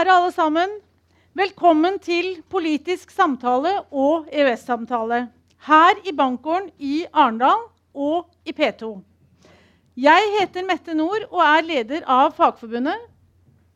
[0.00, 0.70] Kjære alle sammen.
[1.36, 5.18] Velkommen til politisk samtale og EØS-samtale
[5.66, 8.94] her i Bankgården i Arendal og i P2.
[10.00, 12.96] Jeg heter Mette Nord og er leder av Fagforbundet.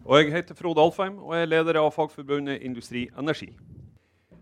[0.07, 3.51] Og jeg heter Frode Alfheim og er leder av Fagforbundet Industri Energi.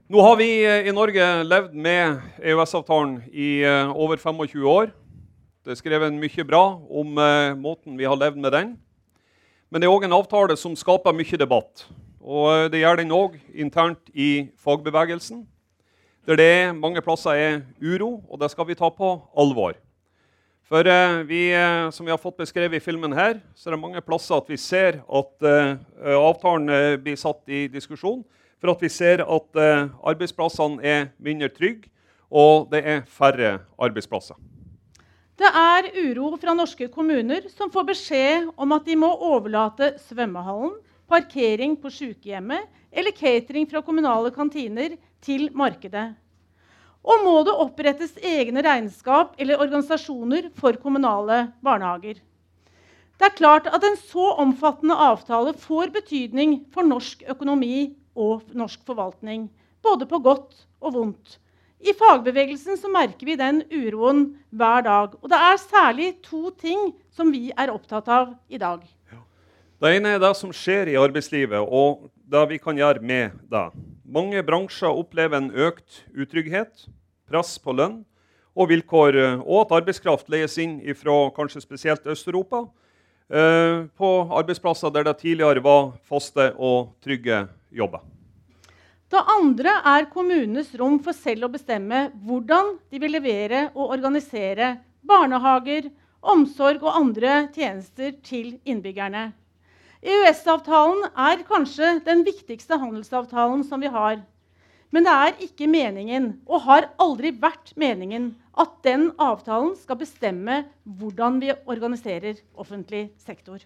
[0.06, 4.94] Nå har vi eh, i Norge levd med EØS-avtalen i eh, over 25 år.
[5.66, 8.72] Det er skrevet mye bra om uh, måten vi har levd med den.
[9.72, 11.86] Men det er òg en avtale som skaper mye debatt.
[12.20, 15.46] Og uh, det gjør den òg internt i fagbevegelsen,
[16.28, 19.78] der det mange plasser er uro, og det skal vi ta på alvor.
[20.68, 21.48] For uh, vi,
[21.88, 24.60] som vi har fått beskrevet i filmen her, så er det mange plasser at vi
[24.60, 25.48] ser at
[26.20, 28.20] avtalen blir satt i diskusjon.
[28.60, 29.64] For at vi ser at
[30.04, 31.88] arbeidsplassene er mindre trygge,
[32.28, 34.36] og det er færre arbeidsplasser.
[35.42, 40.76] Det er uro fra norske kommuner som får beskjed om at de må overlate svømmehallen,
[41.10, 44.94] parkering på sykehjemmet eller catering fra kommunale kantiner
[45.24, 46.12] til markedet.
[47.02, 52.22] Og må det opprettes egne regnskap eller organisasjoner for kommunale barnehager.
[53.18, 58.86] Det er klart at en så omfattende avtale får betydning for norsk økonomi og norsk
[58.86, 59.48] forvaltning,
[59.82, 61.41] både på godt og vondt.
[61.82, 65.16] I fagbevegelsen så merker vi den uroen hver dag.
[65.18, 68.84] Og det er særlig to ting som vi er opptatt av i dag.
[69.82, 73.64] Det ene er det som skjer i arbeidslivet, og det vi kan gjøre med det.
[74.06, 76.86] Mange bransjer opplever en økt utrygghet,
[77.26, 78.04] press på lønn
[78.54, 82.62] og vilkår, og at arbeidskraft leies inn fra kanskje spesielt Øst-Europa
[83.32, 88.04] eh, på arbeidsplasser der det tidligere var faste og trygge jobber.
[89.12, 94.78] Det andre er kommunenes rom for selv å bestemme hvordan de vil levere og organisere
[95.04, 95.90] barnehager,
[96.22, 99.26] omsorg og andre tjenester til innbyggerne.
[100.00, 104.22] EØS-avtalen er kanskje den viktigste handelsavtalen som vi har.
[104.92, 110.62] Men det er ikke meningen, og har aldri vært meningen, at den avtalen skal bestemme
[110.84, 113.60] hvordan vi organiserer offentlig sektor.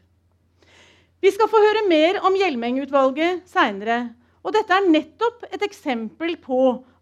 [1.22, 4.08] Vi skal få høre mer om Hjelmeng-utvalget seinere.
[4.46, 6.60] Og dette er nettopp et eksempel på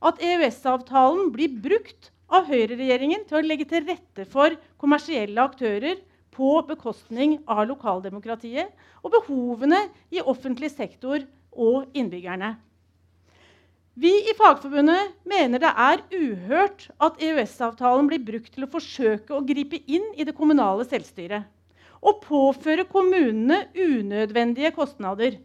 [0.09, 6.00] at EØS-avtalen blir brukt av høyreregjeringen til å legge til rette for kommersielle aktører
[6.34, 8.72] på bekostning av lokaldemokratiet
[9.04, 11.21] og behovene i offentlig sektor
[11.53, 12.54] og innbyggerne.
[13.94, 19.44] Vi i Fagforbundet mener det er uhørt at EØS-avtalen blir brukt til å forsøke å
[19.47, 21.44] gripe inn i det kommunale selvstyret
[22.04, 25.38] og påføre kommunene unødvendige kostnader.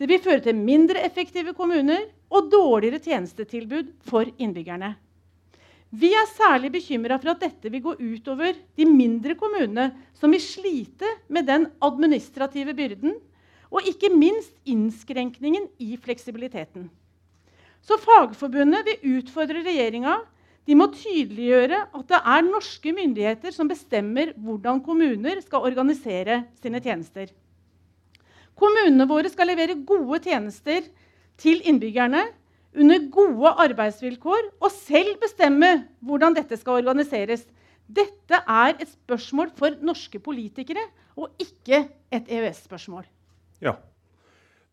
[0.00, 4.94] Det vil føre til mindre effektive kommuner og dårligere tjenestetilbud for innbyggerne.
[5.90, 10.40] Vi er særlig bekymra for at dette vil gå utover de mindre kommunene, som vil
[10.40, 13.18] slite med den administrative byrden
[13.70, 16.88] og ikke minst innskrenkningen i fleksibiliteten.
[17.84, 20.16] Så Fagforbundet vil utfordre regjeringa.
[20.64, 26.80] De må tydeliggjøre at det er norske myndigheter som bestemmer hvordan kommuner skal organisere sine
[26.80, 27.28] tjenester.
[28.60, 30.84] Kommunene våre skal levere gode tjenester
[31.40, 32.26] til innbyggerne
[32.76, 35.70] under gode arbeidsvilkår og selv bestemme
[36.04, 37.46] hvordan dette skal organiseres.
[37.90, 40.84] Dette er et spørsmål for norske politikere
[41.18, 43.08] og ikke et EØS-spørsmål.
[43.64, 43.78] Ja.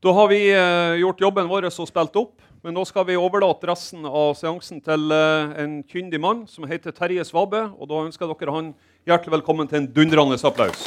[0.03, 2.35] Da har vi eh, gjort jobben vår og spilt opp.
[2.65, 6.93] Men nå skal vi overlate resten av seansen til eh, en kyndig mann som heter
[6.93, 7.63] Terje Svabe.
[7.79, 8.73] Og da ønsker dere han
[9.07, 10.85] hjertelig velkommen til en dundrende applaus.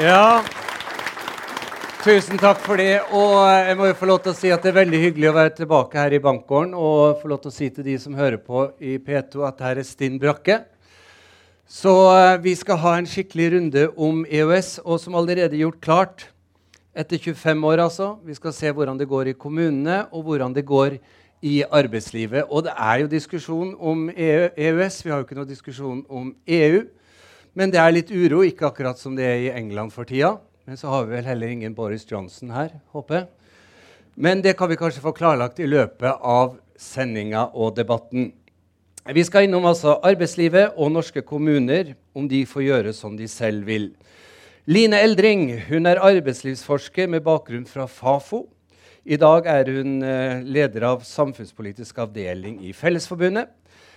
[0.00, 0.40] Ja,
[2.00, 3.02] Tusen takk for det.
[3.12, 5.34] Og jeg må jo få lov til å si at det er veldig hyggelig å
[5.36, 8.40] være tilbake her i bankgården og få lov til å si til de som hører
[8.40, 10.62] på i P2, at her er Stinn Brakke.
[11.68, 16.26] Så eh, vi skal ha en skikkelig runde om EØS, og som allerede gjort klart
[16.96, 18.14] etter 25 år, altså.
[18.24, 20.96] Vi skal se hvordan det går i kommunene, og hvordan det går
[21.44, 22.48] i arbeidslivet.
[22.48, 25.02] Og det er jo diskusjon om EØS.
[25.02, 26.86] E vi har jo ikke noe diskusjon om EU.
[27.52, 30.38] Men det er litt uro, ikke akkurat som det er i England for tida.
[30.70, 33.24] Men så har vi vel heller ingen Boris Johnson her, håper jeg.
[34.14, 38.28] Men det kan vi kanskje få klarlagt i løpet av sendinga og debatten.
[39.10, 43.66] Vi skal innom altså arbeidslivet og norske kommuner, om de får gjøre som de selv
[43.66, 43.88] vil.
[44.70, 48.44] Line Eldring hun er arbeidslivsforsker med bakgrunn fra Fafo.
[49.02, 53.50] I dag er hun eh, leder av samfunnspolitisk avdeling i Fellesforbundet.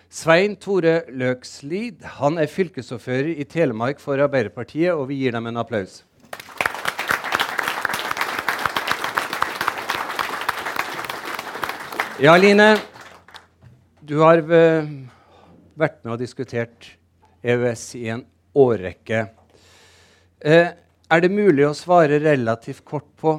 [0.09, 5.61] Svein Tore Løkslid han er fylkesordfører i Telemark for Arbeiderpartiet, og vi gir dem en
[5.61, 6.01] applaus.
[12.21, 12.75] Ja, Line.
[14.05, 14.85] Du har uh,
[15.73, 16.91] vært med og diskutert
[17.41, 18.21] EØS i en
[18.53, 19.23] årrekke.
[20.45, 20.69] Uh,
[21.09, 23.33] Er det mulig å svare relativt kort på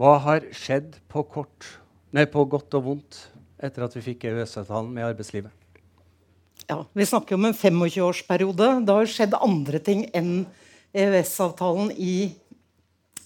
[0.00, 1.68] hva har skjedd på, kort,
[2.16, 3.20] nei, på godt og vondt
[3.60, 5.52] etter at vi fikk EØS-avtalen med arbeidslivet?
[6.68, 8.72] Ja, Vi snakker om en 25-årsperiode.
[8.88, 10.46] Det har skjedd andre ting enn
[10.96, 12.32] EØS-avtalen i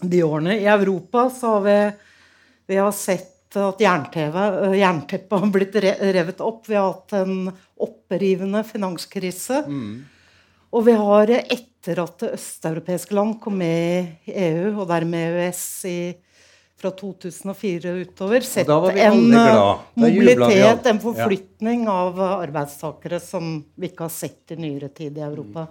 [0.03, 0.59] de årene.
[0.59, 1.83] I Europa så har vi,
[2.75, 6.69] vi har sett at øh, jernteppet har blitt revet opp.
[6.69, 7.51] Vi har hatt en
[7.81, 9.65] opprivende finanskrise.
[9.67, 10.05] Mm.
[10.71, 15.99] Og vi har, etter at østeuropeiske land kom med i EU, og dermed EØS i,
[16.81, 19.61] fra 2004 utover, sett en øh,
[19.99, 21.97] mobilitet, en forflytning ja.
[22.07, 25.67] av arbeidstakere som vi ikke har sett i nyere tid i Europa.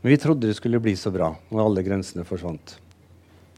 [0.00, 2.78] Men vi trodde det skulle bli så bra når alle grensene forsvant.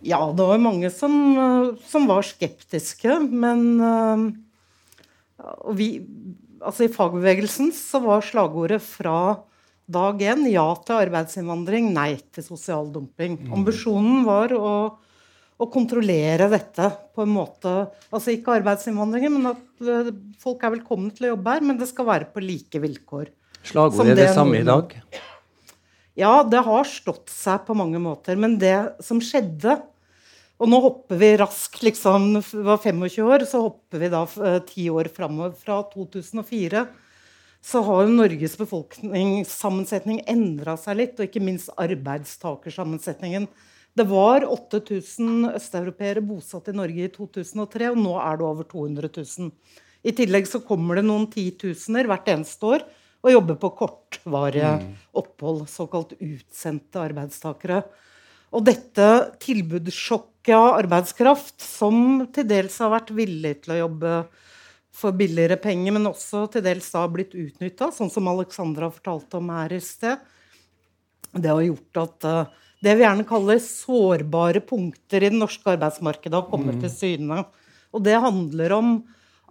[0.03, 3.21] Ja, det var mange som, øh, som var skeptiske.
[3.31, 5.89] Men uh, vi,
[6.61, 9.43] altså I fagbevegelsen så var slagordet fra
[9.93, 13.35] Dag én ja til arbeidsinnvandring, nei til sosial dumping.
[13.35, 13.51] Mm.
[13.59, 14.71] Ambisjonen var å,
[15.59, 17.73] å, kontrollere dette på en måte
[18.15, 21.91] Altså ikke arbeidsinnvandringen, men at uh, folk er velkomne til å jobbe her, men det
[21.91, 23.35] skal være på like vilkår.
[23.67, 24.95] Slagordet er det, det samme i dag?
[26.19, 28.39] Ja, det har stått seg på mange måter.
[28.39, 29.79] Men det som skjedde
[30.62, 34.87] Og nå hopper vi raskt, liksom, var 25 år, så hopper vi da uh, ti
[34.94, 35.56] år framover.
[35.59, 36.85] Fra 2004
[37.62, 43.49] så har jo Norges befolkningssammensetning endra seg litt, og ikke minst arbeidstakersammensetningen.
[43.99, 49.11] Det var 8000 østeuropeere bosatt i Norge i 2003, og nå er det over 200
[49.19, 49.53] 000.
[50.03, 52.87] I tillegg så kommer det noen titusener hvert eneste år
[53.23, 54.87] og jobber på kortvarige mm.
[55.20, 57.82] opphold, såkalt utsendte arbeidstakere.
[58.53, 59.08] Og dette
[59.43, 64.15] tilbudssjokket av arbeidskraft, som til dels har vært villig til å jobbe
[64.93, 69.53] for billigere penger, men også til dels da blitt utnytta, sånn som Alexandra fortalte om
[69.55, 70.21] her i sted.
[71.33, 76.35] Det har gjort at uh, det vi gjerne kaller sårbare punkter i det norske arbeidsmarkedet,
[76.35, 76.83] har kommet mm.
[76.85, 77.44] til syne.
[77.94, 78.94] Og det handler om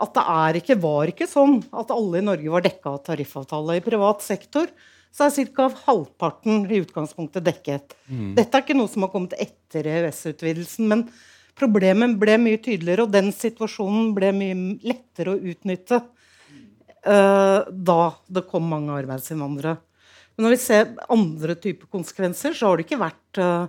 [0.02, 3.78] at det ikke, var ikke sånn at alle i Norge var dekka av tariffavtale.
[3.78, 4.70] I privat sektor
[5.12, 5.68] så er ca.
[5.86, 7.96] halvparten i utgangspunktet dekket.
[8.08, 8.32] Mm.
[8.38, 10.88] Dette er ikke noe som har kommet etter EØS-utvidelsen.
[10.88, 11.06] men
[11.60, 18.46] Problemet ble mye tydeligere, og den situasjonen ble mye lettere å utnytte uh, da det
[18.50, 19.76] kom mange arbeidsinnvandrere.
[20.38, 23.68] Men når vi ser andre typer konsekvenser, så har det ikke vært uh,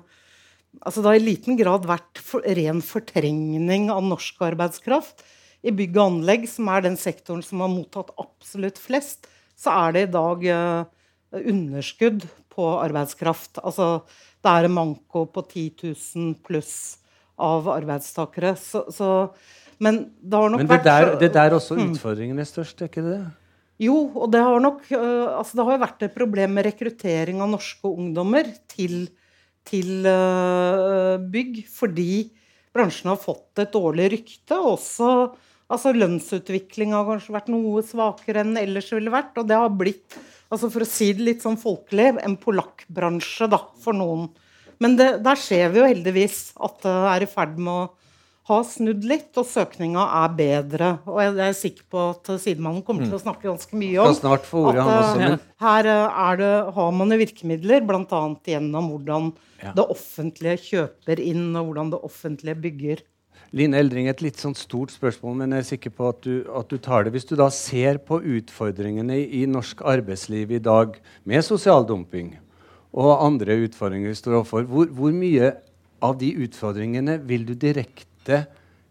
[0.81, 5.27] altså Det har i liten grad vært for, ren fortrengning av norsk arbeidskraft.
[5.63, 9.29] I bygg og anlegg, som er den sektoren som har mottatt absolutt flest,
[9.59, 11.02] så er det i dag uh,
[11.33, 13.61] underskudd på arbeidskraft.
[13.63, 14.03] Altså
[14.43, 16.75] det er en manko på 10 000 pluss
[17.41, 18.55] av arbeidstakere.
[18.59, 19.09] Så, så,
[19.83, 21.87] men det har nok men det vært der, Det der også mm.
[21.93, 23.23] utfordringen er størst, er ikke det?
[23.83, 27.41] Jo, og det har nok uh, altså det har jo vært et problem med rekruttering
[27.43, 29.09] av norske ungdommer til,
[29.67, 32.13] til uh, bygg fordi
[32.73, 34.59] bransjen har fått et dårlig rykte.
[34.59, 35.09] Også
[35.73, 39.35] altså lønnsutviklinga har kanskje vært noe svakere enn ellers ville vært.
[39.41, 40.19] Og det har blitt,
[40.53, 44.29] altså for å si det litt sånn folkelig, en polakkbransje da, for noen.
[44.83, 47.91] Men det, der ser vi jo heldigvis at det er i ferd med å
[48.51, 50.89] ha snudd litt, og søkninga er bedre.
[51.07, 53.25] Og jeg er sikker på at sidemannen kommer til å mm.
[53.25, 58.23] snakke ganske mye om at uh, her uh, det, har man virkemidler, bl.a.
[58.51, 59.31] gjennom hvordan
[59.63, 63.05] det offentlige kjøper inn, og hvordan det offentlige bygger.
[63.53, 66.71] Line Eldring, et litt sånn stort spørsmål, men jeg er sikker på at du, at
[66.73, 67.13] du tar det.
[67.17, 70.97] Hvis du da ser på utfordringene i norsk arbeidsliv i dag
[71.29, 72.33] med sosial dumping,
[72.93, 74.67] og andre utfordringer vi står overfor.
[74.69, 75.55] Hvor, hvor mye
[76.05, 78.45] av de utfordringene vil du direkte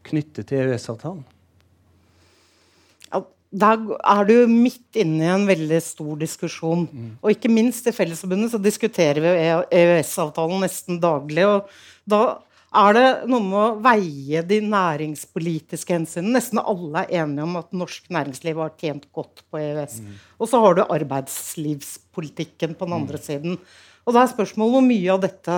[0.08, 1.22] knytte til EØS-avtalen?
[3.12, 3.22] Ja,
[3.64, 6.88] der er du midt inne i en veldig stor diskusjon.
[6.90, 7.12] Mm.
[7.22, 9.36] Og ikke minst i Fellesforbundet så diskuterer vi
[9.82, 11.46] EØS-avtalen nesten daglig.
[11.46, 11.70] og
[12.10, 16.38] da er det noe med å veie de næringspolitiske hensynene.
[16.38, 19.98] Nesten alle er enige om at norsk næringsliv har tjent godt på EØS.
[20.00, 20.14] Mm.
[20.40, 23.26] Og så har du arbeidslivspolitikken på den andre mm.
[23.26, 23.58] siden.
[24.08, 25.58] Og da er spørsmålet hvor mye av dette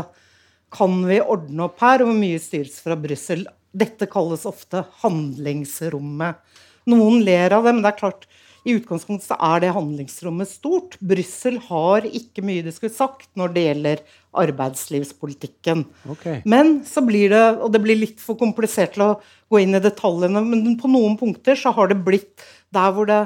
[0.74, 3.46] kan vi ordne opp her, og hvor mye styres fra Brussel.
[3.74, 6.41] Dette kalles ofte handlingsrommet.
[6.89, 8.25] Noen ler av det, men det er klart,
[8.63, 10.96] i utgangspunktet så er det handlingsrommet stort.
[11.03, 14.03] Brussel har ikke mye de skulle sagt når det gjelder
[14.43, 15.84] arbeidslivspolitikken.
[16.15, 16.41] Okay.
[16.50, 19.13] Men så blir det, og det blir litt for komplisert til å
[19.51, 23.25] gå inn i detaljene, men på noen punkter så har det blitt der hvor det,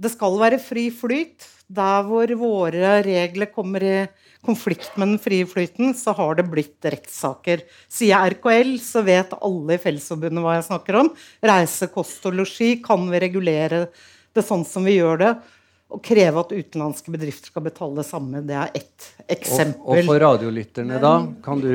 [0.00, 1.48] det skal være fri flyt.
[1.70, 3.98] Der hvor våre regler kommer i
[4.46, 7.62] konflikt med den frie flyten, så har det blitt rettssaker.
[7.90, 11.12] Sier jeg RKL, så vet alle i Fellesforbundet hva jeg snakker om.
[11.46, 12.72] Reise, kost og losji.
[12.82, 13.84] Kan vi regulere
[14.36, 15.32] det sånn som vi gjør det?
[15.90, 18.42] å kreve at utenlandske bedrifter skal betale det samme.
[18.46, 19.82] Det er ett eksempel.
[19.82, 21.14] Og, og for radiolytterne, da?
[21.42, 21.72] Kan du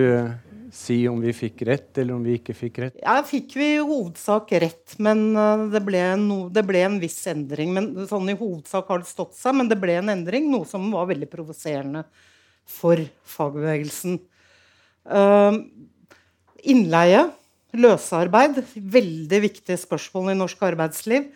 [0.75, 2.95] si om vi fikk rett, eller om vi ikke fikk rett?
[2.99, 7.17] Ja, fikk vi i hovedsak rett, men uh, det ble, no, det ble, en viss
[7.31, 7.73] endring.
[7.75, 10.87] Men sånn I hovedsak har det stått seg, men det ble en endring, noe som
[10.95, 12.05] var veldig provoserende
[12.71, 13.01] for
[13.35, 14.19] fagbevegelsen.
[15.05, 15.59] Uh,
[16.65, 17.27] innleie,
[17.75, 21.27] løsarbeid, veldig viktige spørsmål i norsk arbeidsliv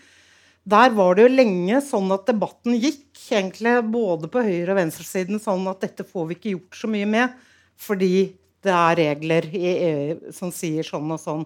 [0.69, 5.41] der var det jo lenge sånn at debatten gikk, egentlig både på høyre- og venstresiden,
[5.41, 7.35] sånn at dette får vi ikke gjort så mye med,
[7.79, 8.13] fordi
[8.65, 11.45] det er regler i EU som sier sånn og sånn.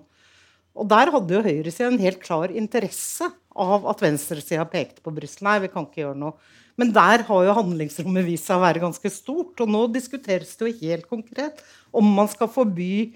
[0.74, 5.46] Og der hadde jo høyresida en helt klar interesse av at venstresida pekte på Brussel.
[5.46, 6.34] Nei, vi kan ikke gjøre noe.
[6.82, 9.53] Men der har jo handlingsrommet vist seg å være ganske stort.
[9.62, 11.62] Og nå diskuteres det jo helt konkret
[11.94, 13.13] om man skal forby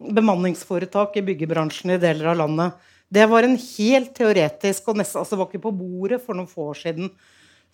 [0.00, 2.88] bemanningsforetak i byggebransjen i deler av landet.
[3.12, 6.70] Det var en helt teoretisk og nesten, altså var ikke på bordet for noen få
[6.72, 7.10] år siden.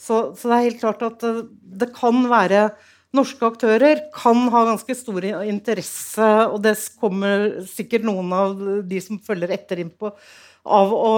[0.00, 1.34] Så, så, det er helt klart at det,
[1.82, 2.70] det, kan være
[3.16, 9.18] Norske aktører kan ha ganske stor interesse, og det kommer sikkert noen av de som
[9.18, 10.12] følger etter inn på,
[10.62, 11.12] av å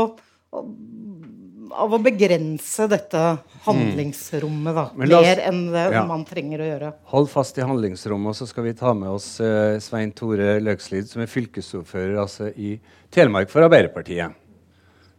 [1.71, 3.21] av å begrense dette
[3.67, 5.05] handlingsrommet da, mm.
[5.07, 6.05] mer enn det ja.
[6.09, 6.93] man trenger å gjøre.
[7.13, 11.11] Hold fast i handlingsrommet, og så skal vi ta med oss uh, Svein Tore Løkslid,
[11.11, 12.75] som er fylkesordfører altså, i
[13.15, 14.39] Telemark for Arbeiderpartiet.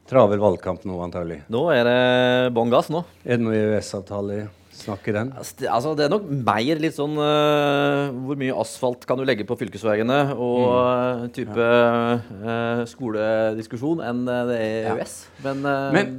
[0.09, 1.43] Travel valgkamp nå, antagelig.
[1.53, 2.01] Nå er det
[2.55, 2.91] bånn gass.
[2.91, 3.05] nå.
[3.23, 4.43] Er det noe EØS-avtale?
[4.73, 5.29] Snakk i den?
[5.37, 9.57] Altså, det er nok mer litt sånn uh, Hvor mye asfalt kan du legge på
[9.59, 10.17] fylkesveiene?
[10.33, 11.27] Og mm.
[11.35, 15.17] type uh, skolediskusjon enn det er EØS.
[15.29, 15.43] Ja.
[15.45, 16.15] Men, uh, Men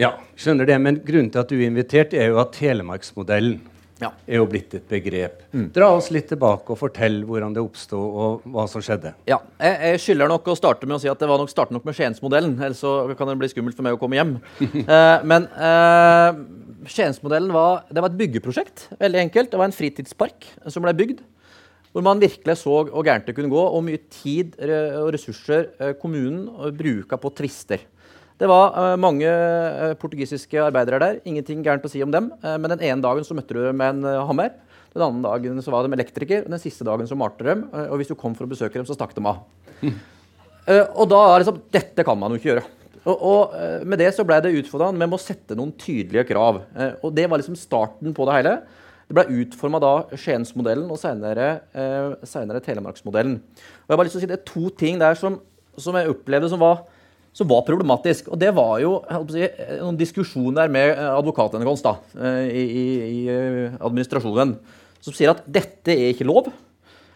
[0.00, 0.12] ja.
[0.38, 0.76] skjønner det.
[0.82, 3.58] Men grunnen til at du er invitert, er jo at telemarksmodellen
[4.02, 4.10] ja.
[4.26, 5.40] er jo blitt et begrep.
[5.54, 5.68] Mm.
[5.74, 9.14] Dra oss litt tilbake og fortell hvordan det oppsto, og hva som skjedde.
[9.28, 11.76] Ja, jeg, jeg, skylder nok å starte med å si at det var nok starte
[11.76, 12.58] nok med Skiensmodellen.
[12.60, 14.36] Ellers så kan det bli skummelt for meg å komme hjem.
[14.82, 16.42] eh, men eh,
[16.92, 18.90] Skiensmodellen var, det var et byggeprosjekt.
[19.00, 19.50] Veldig enkelt.
[19.52, 21.24] Det var en fritidspark som ble bygd.
[21.96, 25.94] Hvor man virkelig så hvor gærent det kunne gå, og mye tid og ressurser uh,
[25.96, 27.86] kommunen bruka på tvister.
[28.36, 31.20] Det var uh, mange uh, portugisiske arbeidere der.
[31.28, 32.28] Ingenting gærent å si om dem.
[32.44, 34.52] Uh, men den ene dagen så møtte du dem med en hammer.
[34.92, 36.44] Den andre dagen så var de elektriker.
[36.44, 37.66] Og den siste dagen så malte dem.
[37.72, 39.42] og hvis du kom for å besøke dem, så stakk de av.
[39.80, 39.96] Mm.
[40.98, 42.64] og da er liksom Dette kan man jo ikke gjøre.
[43.06, 46.62] Og, og med det så ble det utfordra med å sette noen tydelige krav.
[47.04, 48.54] og det var liksom starten på det hele.
[49.06, 53.36] Det ble utforma da Skiensmodellen og senere, Telemarksmodellen.
[53.36, 55.38] Og jeg har bare lyst til å si Det er to ting der som,
[55.78, 56.82] som jeg opplevde som var
[57.36, 58.30] som var problematisk.
[58.32, 58.98] Og det var jo
[59.32, 59.44] si,
[59.80, 64.56] noen diskusjoner med advokatene advokaten hans da, eh, i, i, i, eh, administrasjonen,
[65.04, 66.52] som sier at dette er ikke lov.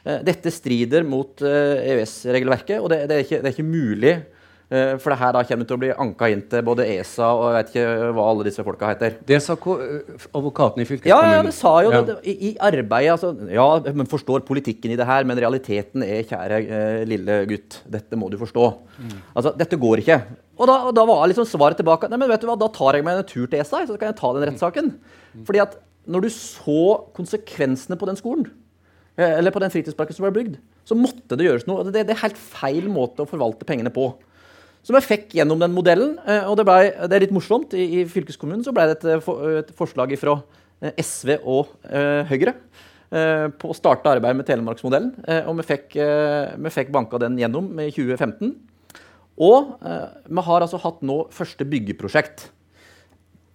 [0.01, 4.40] Dette strider mot EØS-regelverket, og det, det, er ikke, det, er ikke, mulig Eh,
[4.71, 7.57] for det her da kommer til å bli anka inn til både ESA og jeg
[7.57, 9.17] vet ikke hva alle disse folka heter.
[9.27, 11.11] Det sa advokaten i fylkeskommunen?
[11.11, 12.03] Ja, ja, det sa jo ja.
[12.07, 13.17] det, i, i, arbeidet.
[13.17, 13.67] Altså, ja,
[13.99, 18.31] man forstår politikken i det her, men realiteten er, kjære eh, lille gutt, dette må
[18.31, 18.69] du forstå.
[19.01, 19.19] Mm.
[19.35, 20.21] Altså, dette går ikke.
[20.61, 22.99] Og da, og da var liksom svaret tilbake nei, men vet du hva, da tar
[22.99, 24.95] jeg meg en tur til ESA, så kan jeg ta den rettssaken.
[25.35, 25.45] Mm.
[25.49, 25.79] Fordi at
[26.11, 26.81] når du så
[27.17, 28.51] konsekvensene på den skolen,
[29.19, 31.87] eh, eller på den fritidsparken som ble bygd, så måtte det gjøres noe.
[31.89, 34.13] Det, det er helt feil måte å forvalte pengene på
[34.87, 36.15] som jeg fikk gjennom den modellen.
[36.25, 37.75] Eh, og det, ble, det er litt morsomt.
[37.77, 40.39] I, I, fylkeskommunen så ble det et, eh, et forslag fra
[40.81, 45.13] eh, SV og uh, Høyre uh, på å starte arbeidet med Telemarksmodellen.
[45.27, 48.57] Uh, og vi fikk, vi fikk banka den gjennom i 2015.
[49.41, 52.51] Og vi har altså hatt nå første byggeprosjekt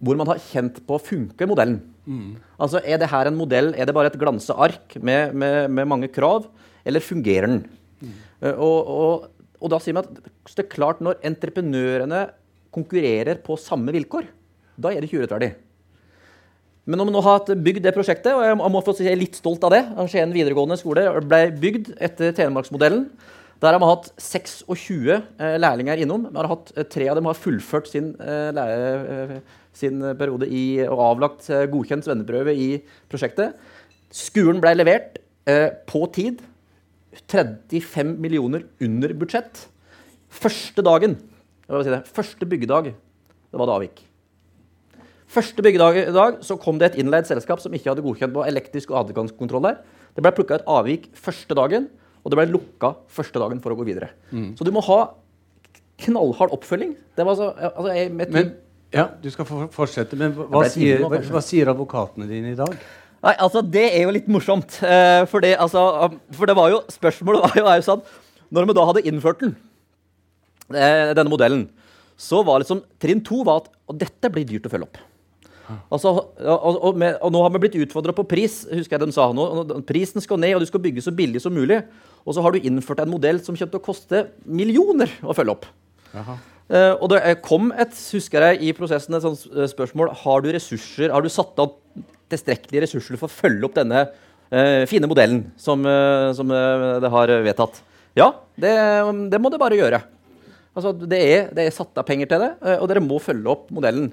[0.02, 1.76] hvor man har kjent på funker modellen.
[2.10, 2.32] Mm.
[2.58, 6.10] Altså, Er det her en modell, er det bare et glanseark med, med, med mange
[6.10, 6.48] krav,
[6.84, 7.62] eller fungerer den?
[7.96, 8.16] Mm.
[8.60, 10.10] og, og og da sier vi at
[10.56, 12.26] det er klart når entreprenørene
[12.74, 14.26] konkurrerer på samme vilkår,
[14.76, 15.54] da er det ikke urettferdig.
[16.86, 19.18] Men når vi nå har bygd det prosjektet, og jeg må få si jeg er
[19.18, 19.82] litt stolt av det
[20.12, 23.08] Skien videregående skole ble bygd etter Telemarksmodellen.
[23.64, 26.28] Der har vi hatt 26 eh, lærlinger innom.
[26.28, 29.38] Vi har hatt eh, Tre av dem har fullført sin, eh,
[29.74, 32.68] sin periode i, og avlagt godkjent svenneprøve i
[33.10, 33.56] prosjektet.
[34.14, 35.18] Skolen ble levert
[35.86, 36.40] på tid
[37.24, 39.66] 35 millioner under budsjett.
[40.32, 41.16] Første dagen,
[41.66, 44.02] si det, første byggedag, det var det avvik.
[45.36, 48.44] Første byggedag i dag så kom det et innleid selskap som ikke hadde godkjent på
[48.46, 49.80] elektrisk og adgangskontroll der.
[50.14, 51.88] Det ble plukka et avvik første dagen,
[52.22, 54.12] og det ble lukka første dagen for å gå videre.
[54.30, 54.54] Mm.
[54.58, 55.00] Så du må ha
[56.06, 56.94] knallhard oppfølging.
[57.16, 58.54] Det var så, altså, jeg, men,
[58.94, 62.76] ja, du skal fortsette, men hva, sier, hva, hva sier advokatene dine i dag?
[63.26, 64.78] Nei, altså Det er jo litt morsomt.
[64.86, 65.82] Eh, for, det, altså,
[66.36, 68.06] for, det, var jo spørsmålet var jo, er jo sånn
[68.54, 69.56] Når vi da hadde innført den,
[70.70, 71.66] eh, denne modellen,
[72.16, 75.02] så var liksom trinn to var at Og dette blir dyrt å følge opp.
[75.90, 78.60] Altså, og, og, med, og, nå har vi blitt utfordra på pris.
[78.70, 79.46] husker jeg de sa nå,
[79.88, 81.80] Prisen skal ned, og du skal bygge så billig som mulig.
[82.22, 85.56] Og så har du innført en modell som kommer til å koste millioner å følge
[85.56, 85.66] opp.
[86.66, 90.48] Uh, og det kom et husker jeg, i prosessen et sånt eh, spørsmål har du
[90.50, 91.76] ressurser, har du satt av
[92.32, 97.32] tilstrekkelige ressurser for å følge opp denne uh, fine modellen som, uh, som det har
[97.46, 97.78] vedtatt.
[98.18, 98.74] Ja, det,
[99.30, 100.02] det, må det bare gjøre.
[100.76, 103.70] Altså, det, er, det, er, satt av penger til det, og dere må følge opp
[103.72, 104.10] modellen.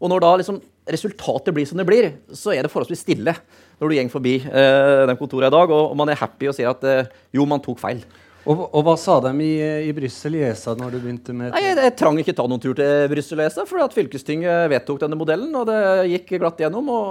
[0.00, 3.34] Og når da liksom resultatet blir som det blir, så er det forholdsvis stille
[3.80, 6.56] når du går forbi eh, den kontoret i dag, og, og, man er happy og
[6.56, 8.02] sier at eh, jo, man tok feil.
[8.48, 9.52] Og, og, hva sa de i,
[9.84, 12.62] i Brussel i ESA når du begynte med Nei, jeg, jeg, trang ikke ta noen
[12.62, 15.80] tur til Brussel og ESA, for at fylkestinget vedtok denne modellen, og det
[16.14, 16.88] gikk glatt gjennom.
[16.88, 17.04] Og,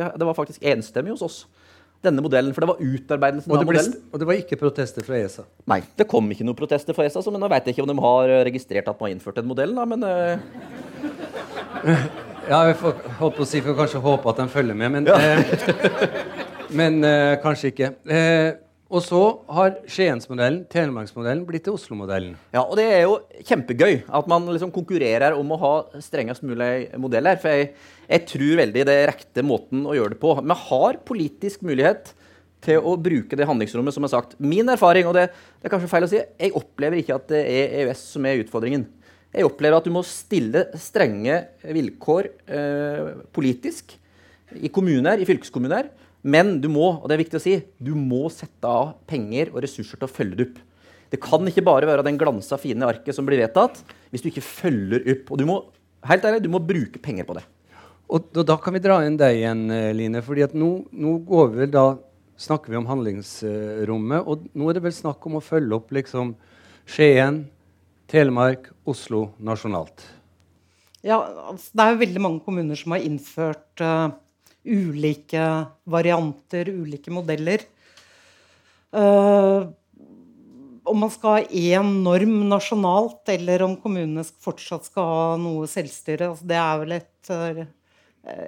[0.00, 1.38] og det var faktisk enstemmig hos oss
[2.04, 3.96] denne modellen, for det var utarbeidelsen av modellen.
[4.12, 5.44] Og det var ikke protester fra ESA?
[5.68, 7.24] Nei, det kom ikke noen protester fra ESA.
[7.32, 9.76] men nå vet jeg ikke om de har registrert at man har innført den modellen,
[9.76, 10.36] da, men uh...
[12.46, 15.08] Ja, vi får, holdt på å si, får kanskje håpe at de følger med, men,
[15.10, 15.16] ja.
[15.18, 16.12] eh,
[16.78, 17.88] men eh, kanskje ikke.
[18.06, 18.52] Eh,
[18.96, 19.20] og så
[19.52, 22.36] har Skiensmodellen, Telemarksmodellen, blitt til Oslo-modellen.
[22.54, 25.72] Ja, og det er jo kjempegøy at man liksom konkurrerer om å ha
[26.04, 27.36] strengest mulig modeller.
[27.42, 27.74] For jeg,
[28.08, 30.32] jeg tror veldig det er rette måten å gjøre det på.
[30.40, 32.14] Vi har politisk mulighet
[32.64, 34.34] til å bruke det handlingsrommet, som er sagt.
[34.40, 35.28] Min erfaring, og det,
[35.60, 38.40] det er kanskje feil å si, jeg opplever ikke at det er EØS som er
[38.42, 38.88] utfordringen.
[39.36, 43.98] Jeg opplever at du må stille strenge vilkår eh, politisk
[44.56, 45.90] i kommuner, i fylkeskommuner.
[46.26, 49.60] Men du må, og det er viktig å si, du må sette av penger og
[49.62, 50.62] ressurser til å følge det opp.
[51.12, 53.78] Det kan ikke bare være den glansa, fine arket som blir vedtatt,
[54.10, 55.30] hvis du ikke følger opp.
[55.30, 55.60] Og du må,
[56.10, 57.44] helt ærlig, du må bruke penger på det.
[58.06, 60.22] Og, og da kan vi dra inn deg igjen, eh, Line.
[60.22, 61.86] fordi nå, nå, går vi da,
[62.42, 64.26] snakker vi om handlingsrommet.
[64.26, 66.34] Og nå er det vel snakk om å følge opp liksom
[66.86, 67.44] Skien,
[68.10, 70.04] Telemark, Oslo nasjonalt?
[71.06, 71.18] Ja,
[71.50, 74.10] altså, Det er jo veldig mange kommuner som har innført uh,
[74.66, 75.46] ulike
[75.88, 77.64] varianter, ulike modeller.
[78.94, 79.68] Uh,
[80.86, 86.30] om man skal ha én norm nasjonalt, eller om kommunene fortsatt skal ha noe selvstyre,
[86.30, 87.62] altså det er vel et, eh,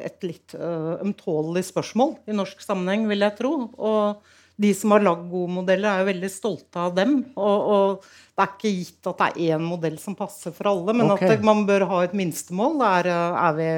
[0.06, 3.54] et litt uh, spørsmål i norsk sammenheng, vil jeg tro.
[3.74, 4.22] Og
[4.58, 7.18] de som har lagd gode modeller, er jo veldig stolte av dem.
[7.34, 10.94] Og, og, det er ikke gitt at det er én modell som passer for alle,
[10.94, 11.34] men okay.
[11.34, 13.70] at man bør ha et minstemål, er, er vi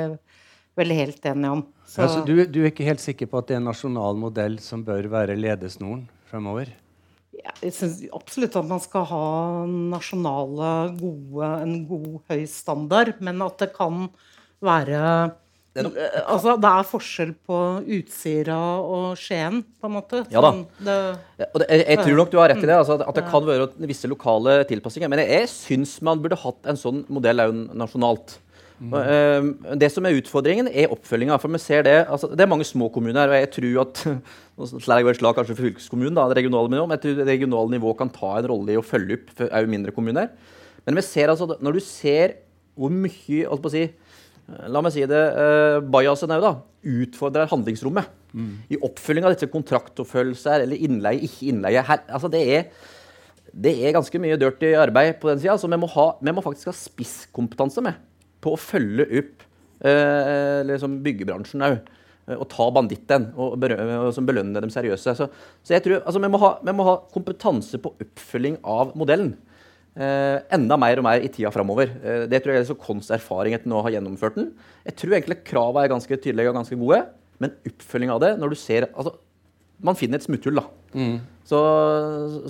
[0.79, 1.65] veldig helt enige om.
[1.85, 2.05] Så.
[2.05, 4.61] Ja, så du, du, er ikke helt sikker på at det er en nasjonal modell
[4.63, 6.71] som bør være ledesnoren fremover?
[7.41, 9.27] Ja, jeg syns absolutt at man skal ha
[9.67, 14.09] nasjonale, gode, en god, høy standard, men at det kan
[14.61, 15.01] være
[15.79, 15.87] eh,
[16.27, 17.61] altså, det er forskjell på
[17.97, 20.23] Utsira og Skien, på en måte.
[20.35, 20.53] Ja da.
[20.53, 20.99] Sånn, det,
[21.41, 22.77] det, jeg, jeg, tror nok du har rett i det.
[22.77, 25.11] Altså, at det kan være visse lokale tilpassinger.
[25.13, 28.37] Men jeg, jeg syns man burde hatt en sånn modell òg nasjonalt.
[28.81, 31.37] Uh, det som er utfordringen, er oppfølginga.
[31.43, 33.29] For vi ser det, altså, det er mange små kommuner.
[33.29, 34.05] Og jeg tror at
[34.87, 38.12] slag kanskje for fylkeskommunen, da, det regionale nivå, men jeg tror det regionale nivå kan
[38.14, 40.33] ta en rolle i å følge opp òg mindre kommuner.
[40.87, 42.38] Men vi ser altså, når du ser
[42.81, 43.85] hvor mye holdt på å si,
[44.73, 46.55] la meg si det, Eh, bajasen òg, da,
[47.05, 48.09] utfordrer handlingsrommet.
[48.33, 48.53] Mm.
[48.73, 51.83] I oppfølging av disse kontraktoppfølgelser eller innleie, ikke innleie.
[51.85, 52.69] Her, altså det, er,
[53.53, 55.59] det er ganske mye dirty arbeid på den sida.
[55.61, 57.99] Så vi må, ha, vi må, faktisk ha spisskompetanse med
[58.40, 59.46] på å følge opp
[59.87, 61.79] eh, liksom byggebransjen òg.
[62.31, 65.14] Eh, og ta banditten og, og belønne dem seriøse.
[65.18, 65.29] Så,
[65.62, 69.35] så jeg tror, altså, vi, må ha, vi må ha kompetanse på oppfølging av modellen.
[69.98, 71.90] Eh, enda mer og mer i tida framover.
[72.00, 74.53] Eh, det tror jeg er så Kons erfaring etter nå å ha gjennomført den.
[74.87, 77.03] Jeg tror egentlig kravene er ganske tydelige og ganske gode,
[77.42, 79.16] men oppfølging av det når du ser, altså,
[79.85, 80.66] Man finner et smutthull, da.
[80.93, 81.16] Mm.
[81.47, 81.59] Så,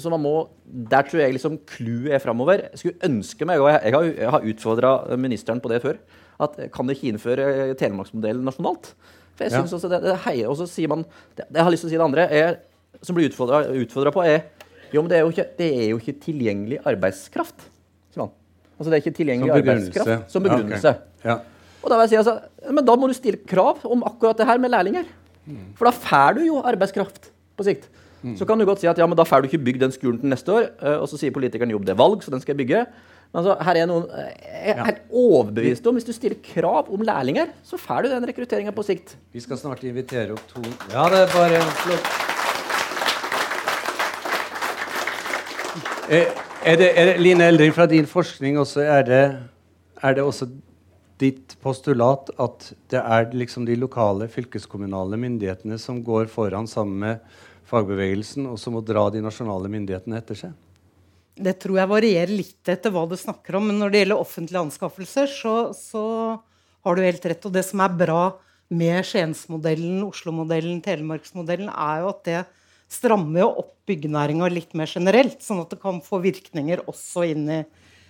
[0.00, 0.32] så, man må
[0.64, 2.64] Der tror jeg liksom clouet er framover.
[2.72, 6.00] Jeg skulle ønske meg, og jeg, jeg har, jeg har utfordra ministeren på det før,
[6.40, 8.94] at kan du ikke innføre telemarksmodellen nasjonalt?
[9.36, 9.78] For jeg synes ja.
[9.78, 11.04] også det, det heier, Og så sier man
[11.36, 12.56] det, Jeg har lyst til å si det andre, er,
[13.02, 14.48] som blir utfordra på, er
[14.90, 17.68] jo, men det er jo ikke, det er jo ikke tilgjengelig arbeidskraft.
[18.80, 20.88] Altså, det er ikke tilgjengelig som arbeidskraft som begrunnelse.
[20.88, 21.28] Ja, okay.
[21.28, 21.34] ja.
[21.80, 24.46] Og da vil jeg si altså, Men da må du stille krav om akkurat det
[24.48, 25.10] her med lærlinger.
[25.48, 25.70] Mm.
[25.78, 27.88] For da får du jo arbeidskraft på sikt.
[28.20, 28.34] Mm.
[28.36, 30.20] Så kan du godt si at ja, men da får du ikke bygd den skolen
[30.20, 30.68] til neste år.
[30.80, 32.84] Eh, og så sier politikeren jo det er valg, så den skal jeg bygge.
[33.30, 37.04] Men altså, her er noen, jeg er helt overbevist om hvis du stiller krav om
[37.06, 39.14] lærlinger, så får du den rekrutteringa på sikt.
[39.32, 42.10] Vi skal snart invitere opp to Ja, det er bare flott.
[46.10, 46.26] Eh,
[46.66, 49.24] er det, er det, Line Eldring, fra din forskning også, er det,
[50.02, 50.50] er det også
[51.20, 57.38] ditt postulat at det er liksom de lokale, fylkeskommunale myndighetene som går foran sammen med
[57.70, 60.54] fagbevegelsen, og som må dra de nasjonale myndighetene etter seg?
[61.40, 63.68] Det tror jeg varierer litt etter hva du snakker om.
[63.70, 66.04] Men når det gjelder offentlige anskaffelser, så, så
[66.84, 67.46] har du helt rett.
[67.46, 68.22] Og det som er bra
[68.70, 72.40] med Skiensmodellen, Oslo-modellen, Telemarksmodellen, er jo at det
[72.90, 75.40] strammer opp byggenæringa litt mer generelt.
[75.42, 77.60] Sånn at det kan få virkninger også inn i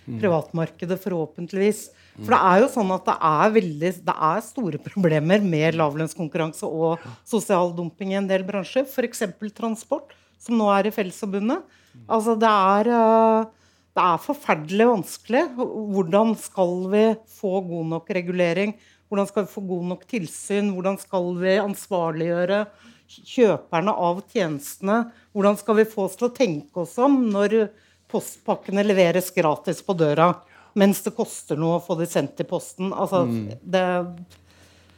[0.05, 1.89] privatmarkedet, forhåpentligvis.
[2.19, 6.67] For det er jo sånn at det er, veldig, det er store problemer med lavlønnskonkurranse
[6.67, 8.87] og sosial dumping i en del bransjer.
[8.89, 9.23] F.eks.
[9.57, 11.63] transport, som nå er i Fellesforbundet.
[12.11, 13.49] Altså det er, eh,
[13.95, 15.43] det er forferdelig vanskelig.
[15.57, 17.05] Hvordan skal vi
[17.39, 18.75] få god nok regulering?
[19.11, 20.71] Hvordan skal vi få god nok tilsyn?
[20.75, 22.65] Hvordan skal vi ansvarliggjøre
[23.11, 24.99] kjøperne av tjenestene?
[25.35, 27.71] Hvordan skal vi få oss til å tenke oss om når
[28.11, 30.33] postpakkene leveres gratis på døra?
[30.77, 32.91] mens det koster noe å få de sendt til posten.
[32.91, 33.41] Altså, mm.
[33.61, 33.83] det,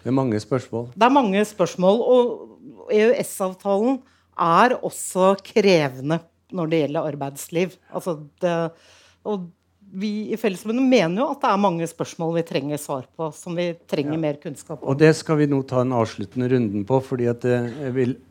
[0.04, 0.92] det, er mange spørsmål.
[0.94, 2.04] Det er mange spørsmål.
[2.14, 4.00] Og EØS-avtalen
[4.44, 6.22] er også krevende
[6.54, 7.78] når det gjelder arbeidsliv.
[7.94, 8.58] Altså det,
[9.26, 9.48] og
[9.94, 13.30] vi i Fellesforbundet mener jo at det er mange spørsmål vi trenger svar på.
[13.34, 14.22] som vi trenger ja.
[14.28, 14.88] mer kunnskap om.
[14.90, 17.02] Og Det skal vi nå ta en avsluttende runden på.
[17.02, 18.22] fordi at jeg vil eh,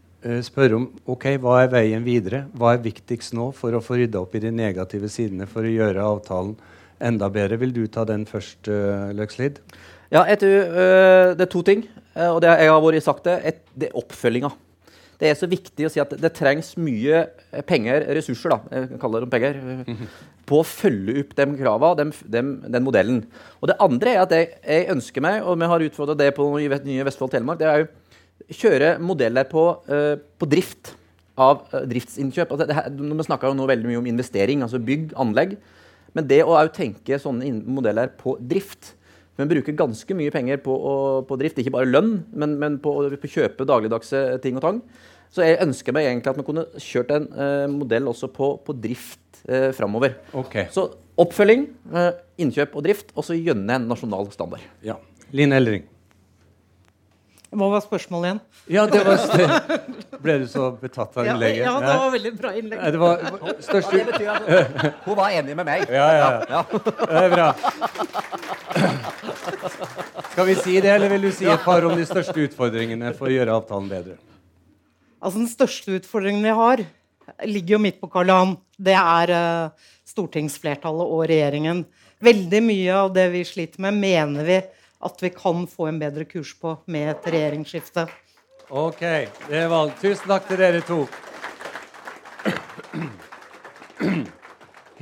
[0.47, 2.45] spørre om ok, hva er veien videre.
[2.55, 5.73] Hva er viktigst nå for å få rydda opp i de negative sidene for å
[5.73, 6.55] gjøre avtalen
[7.03, 7.61] enda bedre.
[7.63, 9.61] Vil du ta den først, uh, Løkslid?
[10.13, 11.87] Ja, etter, uh, det er to ting.
[12.13, 13.39] Og det, jeg har vært sagt det.
[13.49, 14.53] Et, det er oppfølginga.
[15.23, 17.23] Det er så viktig å si at det trengs mye
[17.69, 19.61] penger, ressurser, da, jeg kaller det penger,
[20.51, 23.21] på å følge opp de krava, den, den, den, modellen.
[23.63, 26.49] Og det andre er at jeg, jeg ønsker meg, og vi har utfordra det på
[26.59, 27.91] nye Vestfold Telemark, det er å
[28.51, 30.95] kjøre modeller på, på drift
[31.41, 32.51] av driftsinnkjøp.
[32.53, 35.55] Altså, det her, vi snakker jo nå veldig mye om investering, altså bygg, anlegg.
[36.17, 38.97] Men det å tenke sånne modeller på drift
[39.41, 40.75] Vi bruker ganske mye penger på,
[41.25, 44.83] på drift, ikke bare lønn, men, men på å kjøpe dagligdagse ting og tang.
[45.33, 48.75] Så jeg ønsker meg egentlig at vi kunne kjørt en eh, modell også på, på
[48.77, 50.19] drift eh, framover.
[50.37, 50.67] Okay.
[50.75, 50.85] Så
[51.25, 51.65] oppfølging,
[51.97, 52.11] eh,
[52.45, 54.69] innkjøp og drift, og så gjennom en nasjonal standard.
[54.85, 54.99] Ja.
[55.33, 55.89] Line Eldring.
[57.53, 58.39] Hva var spørsmålet igjen?
[58.73, 59.19] Ja, det var
[60.25, 61.67] Ble du så betatt av innlegget?
[61.67, 62.81] Ja, det var veldig bra innlegg.
[62.95, 63.21] Det var
[63.61, 63.99] største...
[63.99, 65.85] ja, det betyr at hun var enig med meg.
[65.93, 66.31] Ja, ja.
[66.49, 66.63] ja.
[66.73, 67.49] Det er bra.
[70.33, 73.29] Skal vi si det, eller vil du si et par om de største utfordringene for
[73.29, 74.17] å gjøre avtalen bedre?
[75.21, 76.87] Altså, Den største utfordringen vi har,
[77.45, 78.57] ligger jo midt på Karl Johan.
[78.81, 81.85] Det er uh, stortingsflertallet og regjeringen.
[82.23, 84.63] Veldig mye av det vi sliter med, mener vi
[85.03, 88.07] at vi kan få en bedre kurs på med et regjeringsskifte.
[88.71, 89.01] Ok,
[89.49, 90.01] det er valgt.
[90.01, 91.01] Tusen takk til dere to.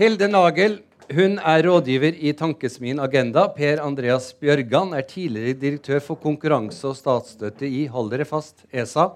[0.00, 3.48] Hilde Nagel hun er rådgiver i Tankesmien Agenda.
[3.50, 9.08] Per Andreas Bjørgan er tidligere direktør for konkurranse og statsstøtte i hold dere fast, ESA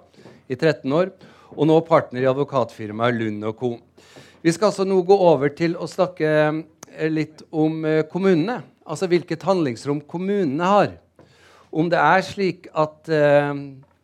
[0.50, 1.12] i 13 år,
[1.54, 3.76] og nå partner i advokatfirmaet Lund Co.
[4.42, 9.08] Vi skal altså nå gå over til å snakke eh, litt om eh, kommunene altså
[9.10, 10.94] hvilket handlingsrom kommunene har.
[11.74, 13.50] Om det er slik at eh,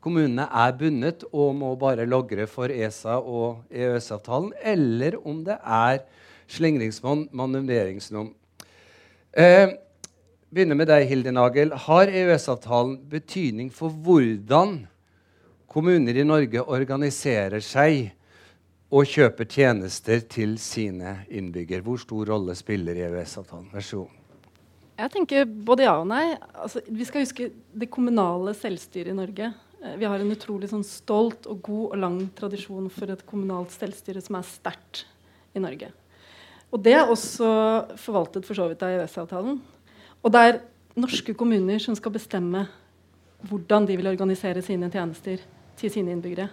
[0.02, 6.02] kommunene er bundet og må bare logre for ESA og EØS-avtalen, eller om det er
[6.50, 8.32] slingringsmonn, manøvreringsrom.
[9.38, 9.76] Eh,
[10.50, 11.74] begynner med deg, Hilde Nagel.
[11.86, 14.80] Har EØS-avtalen betydning for hvordan
[15.70, 18.08] kommuner i Norge organiserer seg
[18.90, 21.84] og kjøper tjenester til sine innbyggere?
[21.86, 23.70] Hvor stor rolle spiller EØS-avtalen?
[23.70, 24.19] Vær så god.
[25.00, 26.34] Jeg tenker både ja og nei.
[26.52, 29.46] Altså, vi skal huske det kommunale selvstyret i Norge.
[29.80, 33.72] Eh, vi har en utrolig sånn, stolt og god og lang tradisjon for et kommunalt
[33.72, 35.06] selvstyre som er sterkt
[35.56, 35.88] i Norge.
[36.70, 37.48] Og det er også
[37.98, 39.56] forvaltet for så vidt av EØS-avtalen.
[40.20, 40.60] Og det er
[41.00, 42.66] norske kommuner som skal bestemme
[43.48, 45.40] hvordan de vil organisere sine tjenester
[45.80, 46.50] til sine innbyggere.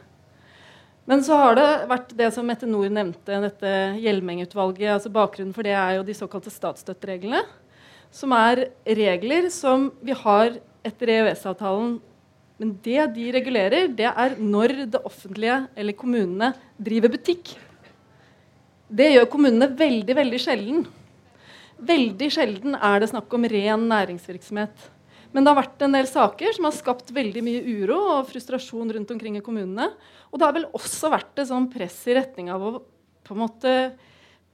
[1.07, 4.93] Men så har det vært det som Mette Nord nevnte, dette Hjelmeng-utvalget.
[4.95, 7.43] altså Bakgrunnen for det er jo de såkalte statsstøttereglene
[8.13, 11.97] som er regler som vi har etter EØS-avtalen.
[12.57, 17.53] Men det de regulerer, det er når det offentlige eller kommunene driver butikk.
[18.87, 20.85] Det gjør kommunene veldig, veldig sjelden.
[21.77, 24.87] Veldig sjelden er det snakk om ren næringsvirksomhet.
[25.35, 28.95] Men det har vært en del saker som har skapt veldig mye uro og frustrasjon
[28.95, 29.91] rundt omkring i kommunene.
[30.31, 32.71] Og det har vel også vært et sånn press i retning av å
[33.27, 33.73] på en måte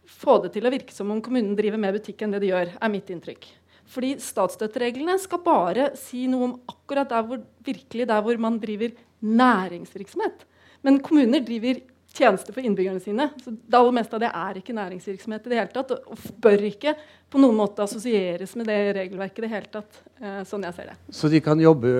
[0.10, 2.74] få det til å virke som om kommunen driver mer butikk enn det de gjør,
[2.76, 3.48] er mitt inntrykk.
[3.94, 8.94] Fordi statsstøttereglene skal bare si noe om akkurat der hvor, virkelig der hvor man driver
[9.24, 10.46] næringsvirksomhet.
[10.84, 11.82] Men kommuner driver
[12.14, 13.30] tjenester for innbyggerne sine.
[13.44, 15.94] Så det aller meste av det er ikke næringsvirksomhet i det hele tatt.
[16.06, 16.96] Og bør ikke
[17.32, 20.02] på noen måte assosieres med det regelverket i det hele tatt.
[20.22, 20.98] Eh, sånn jeg ser det.
[21.14, 21.94] Så de kan jobbe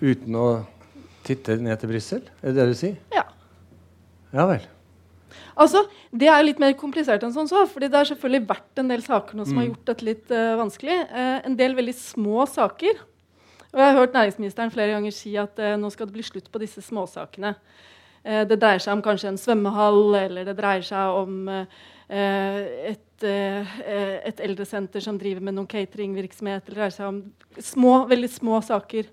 [0.00, 0.48] uten å
[1.26, 2.26] titte ned til Brussel?
[2.40, 3.00] Er det det du sier?
[3.14, 3.26] Ja.
[4.34, 4.64] Ja vel.
[5.60, 7.48] Altså, Det er litt mer komplisert enn sånn.
[7.50, 9.60] så, fordi Det har selvfølgelig vært en del saker nå som mm.
[9.60, 10.98] har gjort dette litt uh, vanskelig.
[11.12, 13.04] Uh, en del veldig små saker
[13.70, 16.50] Og jeg har hørt næringsministeren flere ganger si at uh, nå skal det bli slutt
[16.50, 17.54] på disse småsakene.
[18.20, 25.00] Det dreier seg om kanskje en svømmehall, eller det dreier seg om et, et eldresenter
[25.00, 26.66] som driver med noen cateringvirksomhet.
[26.66, 27.22] Det dreier seg om
[27.64, 29.08] små, veldig små saker.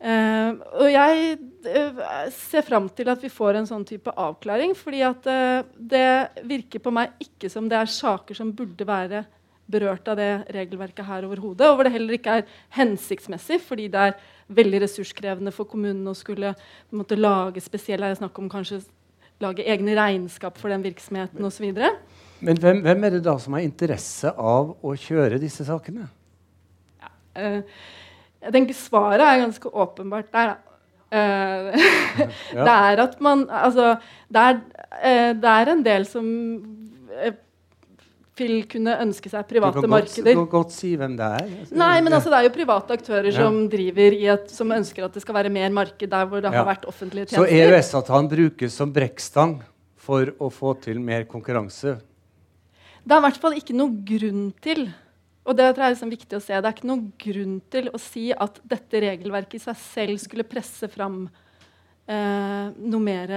[0.00, 1.34] Uh, og jeg
[1.66, 1.98] uh,
[2.32, 4.72] ser fram til at vi får en sånn type avklaring.
[4.72, 9.26] fordi at uh, det virker på meg ikke som det er saker som burde være
[9.70, 11.68] berørt av det regelverket her overhodet.
[11.68, 14.16] Og hvor det heller ikke er hensiktsmessig, fordi det er
[14.50, 16.54] veldig ressurskrevende for kommunene å skulle
[16.96, 18.80] måte, lage spesielle er det snakk om kanskje
[19.40, 21.70] lage egne regnskap for den virksomheten osv.
[22.40, 26.08] Men hvem, hvem, er det da som har interesse av å kjøre disse sakene?
[27.00, 27.60] Ja,
[28.40, 30.56] jeg tenker Svaret er ganske åpenbart der.
[31.10, 31.74] Uh,
[32.54, 32.62] ja.
[32.62, 33.96] det er at man Altså,
[34.30, 34.60] det er,
[34.94, 36.26] uh, det er en del som
[37.10, 37.32] uh,
[38.40, 40.32] vil kunne ønske seg private markeder.
[40.32, 41.48] Du kan godt si hvem det er.
[41.48, 43.34] Altså, Nei, men altså, det er jo private aktører ja.
[43.42, 46.48] som driver i et, som ønsker at det skal være mer marked der hvor det
[46.48, 46.62] ja.
[46.62, 47.50] har vært offentlige tjenester.
[47.50, 49.58] Så EØS-avtalen brukes som brekkstang
[50.00, 51.98] for å få til mer konkurranse?
[53.04, 54.86] Det er i hvert fall ikke noe grunn til
[55.44, 56.56] og det er liksom viktig å se.
[56.56, 60.46] Det er ikke noen grunn til å si at dette regelverket i seg selv skulle
[60.48, 61.22] presse fram
[62.04, 63.32] eh, noe mer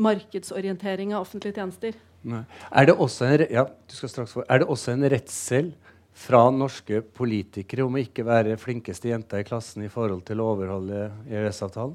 [0.00, 1.98] markedsorientering av offentlige tjenester.
[2.26, 2.42] Nei.
[2.72, 5.70] Er, det også en, ja, er det også en redsel
[6.16, 10.50] fra norske politikere om å ikke være flinkeste jenta i klassen i forhold til å
[10.54, 11.94] overholde EØS-avtalen?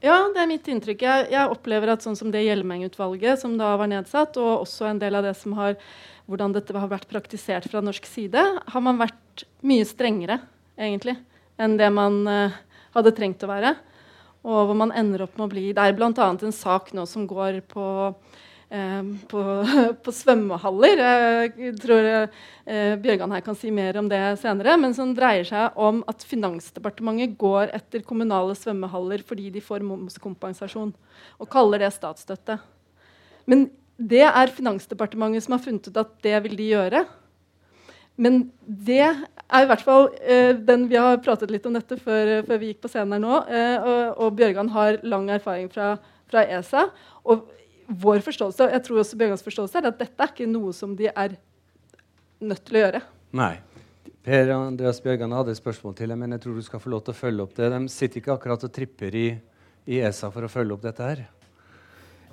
[0.00, 1.02] Ja, det er mitt inntrykk.
[1.04, 5.00] Jeg, jeg, opplever at sånn som det Hjelmeng-utvalget som da var nedsatt, og også en
[5.02, 5.76] del av det som har
[6.30, 10.38] hvordan dette har vært praktisert fra norsk side, har man vært mye strengere
[10.78, 11.16] egentlig,
[11.60, 12.60] enn det man eh,
[12.94, 13.74] hadde trengt å være.
[14.46, 16.12] Og hvor man ender opp med å bli Det er bl.a.
[16.16, 17.84] en sak nå som går på,
[18.72, 19.42] eh, på,
[20.06, 21.02] på svømmehaller.
[21.58, 24.78] Jeg tror eh, Bjørgan her kan si mer om det senere.
[24.80, 30.94] Men som dreier seg om at Finansdepartementet går etter kommunale svømmehaller fordi de får momskompensasjon,
[31.36, 32.56] og kaller det statsstøtte.
[33.50, 33.68] Men
[34.00, 37.04] det er Finansdepartementet som har funnet ut at det vil de gjøre.
[38.20, 42.40] Men det er i hvert fall eh, den Vi har pratet litt om dette før,
[42.44, 43.38] før vi gikk på scenen her nå.
[43.48, 45.94] Eh, og, og, Bjørgan har lang erfaring fra,
[46.28, 46.88] fra, ESA.
[47.24, 47.48] Og
[48.00, 51.08] vår forståelse jeg tror også Bjørgans forståelse er at dette er ikke noe som de
[51.10, 51.36] er
[52.40, 53.02] nødt til å gjøre.
[53.40, 53.54] Nei.
[54.20, 57.06] Per Andreas Bjørgan hadde et spørsmål til deg, men jeg tror du skal få lov
[57.06, 57.72] til å følge opp det.
[57.72, 59.28] De sitter ikke akkurat og tripper i,
[59.88, 61.24] i ESA for å følge opp dette her.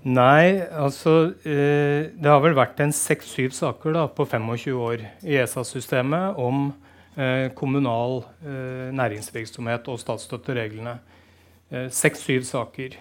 [0.08, 5.36] Nei, altså eh, Det har vel vært en seks-syv saker da, på 25 år i
[5.41, 6.70] ESA-systemet om
[7.17, 10.98] eh, kommunal eh, næringsvirksomhet og statsstøttereglene.
[11.91, 12.93] Seks-syv saker.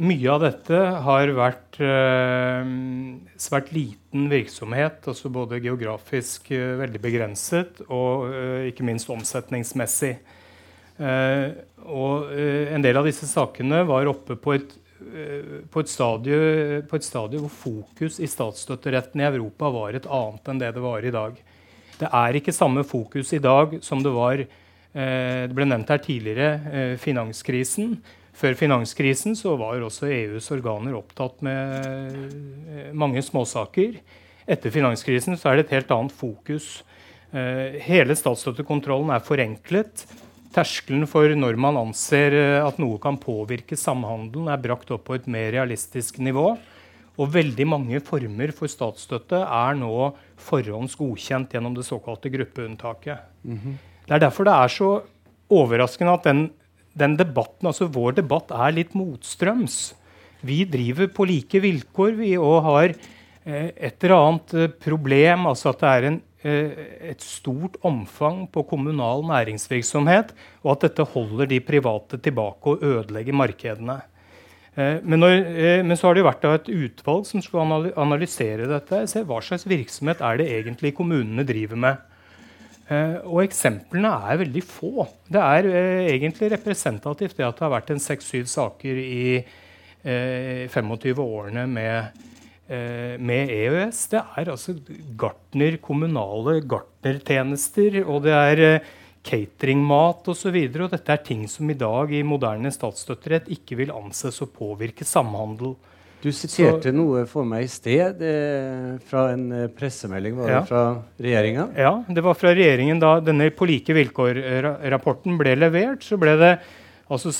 [0.00, 1.76] Mye av dette har vært
[3.36, 8.24] svært liten virksomhet, altså både geografisk veldig begrenset og
[8.70, 10.14] ikke minst omsetningsmessig.
[11.84, 17.06] og en del av disse sakene var oppe på et på et, stadie, på et
[17.06, 21.14] stadie hvor fokus i statsstøtteretten i Europa var et annet enn det det var i
[21.14, 21.38] dag.
[21.98, 26.02] Det er ikke samme fokus i dag som det var eh, Det ble nevnt her
[26.02, 27.96] tidligere eh, finanskrisen.
[28.38, 33.96] Før finanskrisen så var også EUs organer opptatt med mange småsaker.
[34.46, 36.84] Etter finanskrisen så er det et helt annet fokus.
[37.84, 40.06] hele statsstøttekontrollen er forenklet.
[40.54, 45.18] Terskelen for når man anser eh, at noe kan påvirke samhandelen, er brakt opp på
[45.18, 46.54] et mer realistisk nivå.
[47.18, 50.12] Og veldig mange former for statsstøtte er nå
[50.48, 53.18] forhåndsgodkjent gjennom det såkalte gruppeunntaket.
[53.42, 53.74] Mm -hmm.
[54.06, 55.02] Det er derfor det er så
[55.50, 56.50] overraskende at den,
[56.96, 59.94] den, debatten, altså vår debatt er litt motstrøms.
[60.40, 62.94] Vi driver på like vilkår vi og har
[63.44, 68.62] eh, et eller annet eh, problem, altså at det er en et stort omfang på
[68.70, 70.30] kommunal næringsvirksomhet,
[70.62, 73.98] og at dette holder de private tilbake og ødelegger markedene.
[74.78, 79.02] Eh, men, når, eh, men, så har det vært et utvalg som skal analysere dette.
[79.10, 82.04] Se hva slags virksomhet er det egentlig kommunene driver med.
[82.88, 85.04] Og eksemplene er veldig få.
[85.28, 85.66] Det er
[86.08, 89.26] egentlig representativt det at det har vært en seks-syv saker i
[90.72, 92.37] 25 årene med Eh,
[92.68, 94.00] med EØS.
[94.12, 94.74] Det er altså
[95.16, 98.88] gartner, kommunale gartnertjenester, og det er eh,
[99.28, 100.56] cateringmat osv.
[100.72, 105.76] Dette er ting som i dag i moderne statsstøtterett ikke vil anses å påvirke samhandel.
[106.18, 110.34] Du siterte noe for meg i sted eh, fra en eh, pressemelding.
[110.40, 110.58] Var ja.
[110.58, 110.84] det fra
[111.22, 111.68] regjeringa?
[111.78, 112.98] Ja, det var fra regjeringen.
[113.02, 116.52] Da denne På like vilkår-rapporten ble levert, så ble det
[117.08, 117.32] Altså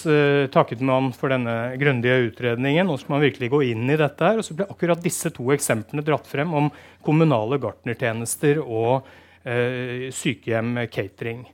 [0.48, 2.88] takket man for denne grundige utredningen.
[2.88, 4.24] Nå skal man virkelig gå inn i dette.
[4.24, 6.70] her, og så ble akkurat disse to eksemplene dratt frem om
[7.04, 9.04] kommunale gartnertjenester og
[9.44, 11.44] eh, sykehjem catering.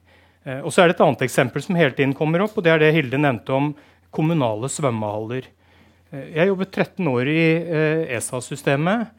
[0.44, 2.74] Eh, og så er det et annet eksempel som hele tiden kommer opp, og det
[2.74, 3.72] er det Hilde nevnte om
[4.14, 5.48] kommunale svømmehaller.
[6.12, 9.12] Eh, jeg jobbet 13 år i eh, ESA-systemet.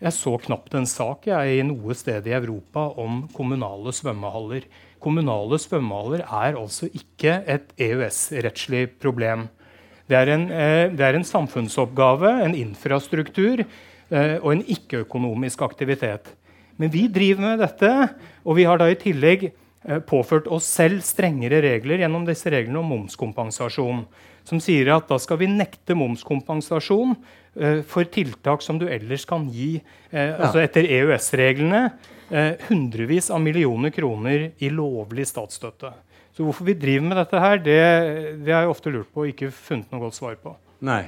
[0.00, 4.64] Jeg så knapt en sak jeg, i noe sted i Europa om kommunale svømmehaller.
[5.00, 9.48] Kommunale svømmehaller er altså ikke et EØS-rettslig problem.
[10.10, 16.32] Det er, en, eh, det er, en, samfunnsoppgave, en infrastruktur eh, og en ikke-økonomisk aktivitet.
[16.80, 17.90] Men vi driver med dette,
[18.44, 22.82] og vi har da i tillegg eh, påført oss selv strengere regler gjennom disse reglene
[22.82, 24.04] om momskompensasjon.
[24.48, 27.14] Som sier at da skal vi nekte momskompensasjon
[27.90, 29.80] for tiltak som du ellers kan gi
[30.14, 31.80] altså etter EØS-reglene
[32.30, 35.92] eh, hundrevis av millioner kroner i lovlig statsstøtte.
[36.36, 37.80] Så hvorfor vi driver med dette her, det,
[38.46, 40.54] det har jeg ofte lurt på og ikke funnet noe godt svar på.
[40.86, 41.02] Nei.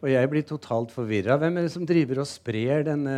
[0.00, 1.36] Og jeg blir totalt forvirra.
[1.40, 3.16] Hvem er det som driver og sprer denne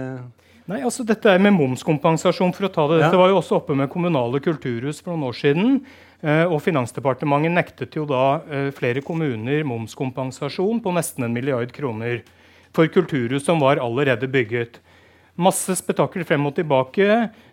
[0.71, 2.53] Nei, altså Dette er med momskompensasjon.
[2.55, 3.01] for å ta det.
[3.03, 5.81] Dette var jo også oppe med kommunale kulturhus for noen år siden.
[6.23, 12.23] Eh, og Finansdepartementet nektet jo da eh, flere kommuner momskompensasjon på nesten en milliard kroner
[12.73, 14.79] for kulturhus som var allerede bygget.
[15.43, 17.07] Masse spetakkel frem og tilbake,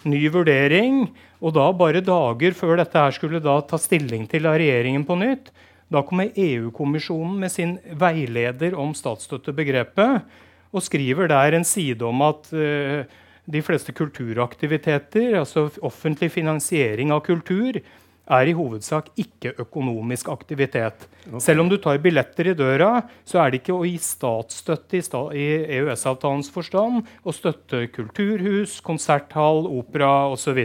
[0.10, 1.08] ny vurdering.
[1.40, 5.18] Og da, bare dager før dette her skulle da ta stilling til av regjeringen på
[5.20, 5.50] nytt,
[5.90, 10.28] da kommer EU-kommisjonen med sin veileder om statsstøttebegrepet
[10.70, 13.08] og skriver der en side om at uh,
[13.50, 17.80] de fleste kulturaktiviteter, altså offentlig finansiering av kultur,
[18.30, 21.08] er i hovedsak ikke-økonomisk aktivitet.
[21.28, 21.42] Okay.
[21.44, 25.04] Selv om du tar billetter i døra, så er det ikke å gi statsstøtte i,
[25.06, 25.48] sta i
[25.80, 30.62] EØS-avtalens forstand å støtte kulturhus, konserthall, opera osv.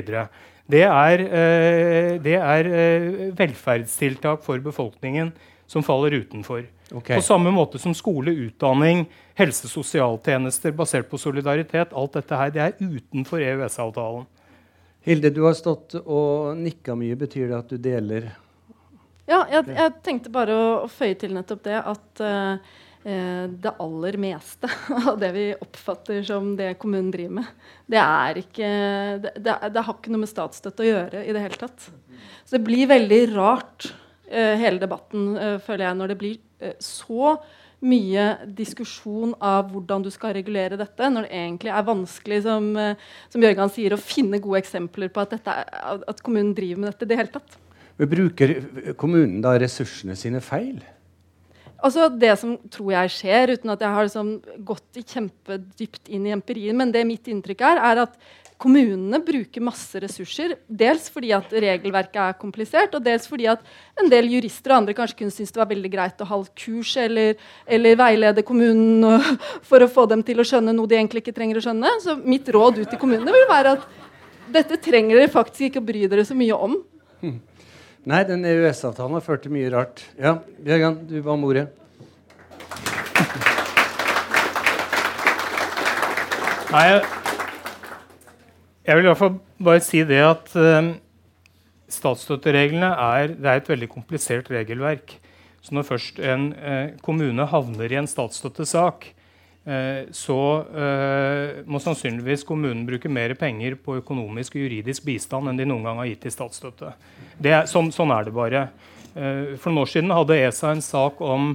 [0.65, 5.33] Det er, eh, det er eh, velferdstiltak for befolkningen
[5.67, 6.65] som faller utenfor.
[6.93, 7.17] Okay.
[7.17, 9.07] På samme måte som skole, utdanning,
[9.39, 11.93] helse- og sosialtjenester basert på solidaritet.
[11.93, 14.29] Alt dette her, det er utenfor EØS-avtalen.
[15.05, 17.17] Hilde, du har stått og nikka mye.
[17.21, 18.31] Betyr det at du deler
[19.29, 22.73] Ja, jeg, jeg tenkte bare å, å, føye til nettopp det at uh,
[23.05, 24.71] det aller meste
[25.11, 27.51] av det vi oppfatter som det kommunen driver med,
[27.85, 28.71] det er ikke
[29.21, 31.85] det, det, det har ikke noe med statsstøtte å gjøre i det hele tatt.
[32.49, 33.91] Så det blir veldig rart,
[34.33, 36.41] uh, hele debatten, uh, føler jeg, når det blir
[36.81, 37.37] så
[37.85, 38.25] mye
[38.57, 42.97] diskusjon av hvordan du skal regulere dette, når det egentlig er vanskelig som, eh,
[43.33, 45.59] som Jørgen sier, å finne gode eksempler på at, dette,
[46.09, 47.59] at kommunen driver med dette i det hele tatt.
[48.01, 48.55] Men Bruker
[48.99, 50.81] kommunen da ressursene sine feil?
[51.85, 54.31] Altså Det som tror jeg skjer, uten at jeg har liksom
[54.65, 58.17] gått kjempedypt inn i empirien, men det mitt inntrykk er, er at
[58.61, 63.65] Kommunene bruker masse ressurser, dels fordi at regelverket er komplisert, og dels fordi at
[64.01, 66.95] en del jurister og andre kanskje kunne synes det var veldig greit å ha kurs
[67.03, 67.35] eller,
[67.67, 69.27] eller veilede kommunen
[69.69, 71.97] for å få dem til å skjønne noe de egentlig ikke trenger å skjønne.
[72.05, 73.89] Så mitt råd ut til kommunene vil være at
[74.55, 76.79] dette trenger dere faktisk ikke å bry dere så mye om.
[77.25, 77.41] Hm.
[78.05, 80.05] Nei, den EØS-avtalen har ført til mye rart.
[80.21, 81.67] Ja, Bjørgan, du ba om ordet.
[86.75, 86.89] Nei,
[88.85, 90.93] jeg vil i hvert fall bare si det at uh,
[91.93, 95.17] statsstøttereglene er, er, et veldig komplisert regelverk.
[95.65, 99.09] Så når først en uh, kommune havner i en statsstøttesak,
[99.65, 100.39] uh, så
[101.65, 106.03] må sannsynligvis kommunen bruke mer penger på økonomisk og juridisk bistand enn de noen gang
[106.03, 106.93] har gitt i statsstøtte.
[107.41, 108.67] Er, sånn, sånn, er det bare.
[109.15, 111.55] for noen år siden hadde ESA en sak om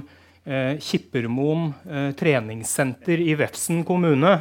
[0.80, 1.74] Kippermoen
[2.18, 4.32] treningssenter i Vefsn kommune.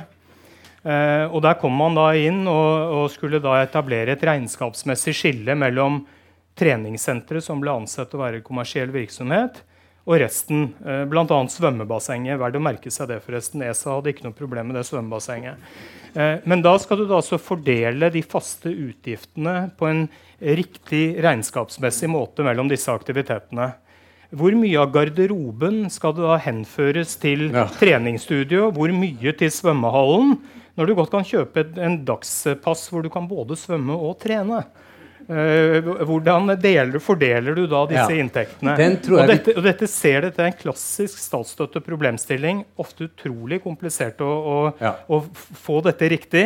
[0.84, 5.56] Eh, og Der kom man da inn og, og, skulle da etablere et regnskapsmessig skille
[5.60, 6.06] mellom
[6.60, 9.62] treningssenteret, som ble ansett å være kommersiell virksomhet,
[10.10, 11.40] og resten, eh, bl.a.
[11.52, 12.40] svømmebassenget.
[12.40, 13.64] Verdt å merke seg det, forresten.
[13.68, 15.68] ESA hadde ikke noe problem med det svømmebassenget.
[16.16, 20.08] Eh, men da skal du da altså fordele de faste utgiftene på en
[20.40, 23.74] riktig regnskapsmessig måte mellom disse aktivitetene.
[24.30, 27.66] Hvor mye av garderoben skal det da henføres til ja.
[27.80, 28.70] treningsstudio?
[28.74, 30.38] Hvor mye til svømmehallen?
[30.80, 34.64] Når du godt kan kjøpe en dagspass hvor du kan både svømme og trene.
[35.30, 38.74] Uh, hvordan deler, fordeler du da disse ja, inntektene?
[39.14, 42.64] Og dette, og dette, ser dette er en klassisk statsstøtteproblemstilling.
[42.82, 44.96] Ofte utrolig komplisert å, å, ja.
[45.12, 45.22] å
[45.68, 46.46] få dette riktig.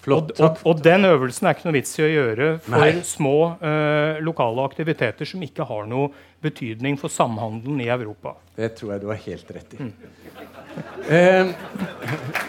[0.00, 3.02] Flott, og, og, og, den øvelsen er ikke noe vits i å gjøre for Nei.
[3.04, 6.08] små uh, lokale aktiviteter som ikke har noe
[6.40, 8.32] betydning for samhandelen i Europa.
[8.56, 9.88] Det tror jeg du har helt rett i.
[9.88, 9.92] Mm.
[11.04, 12.39] Uh,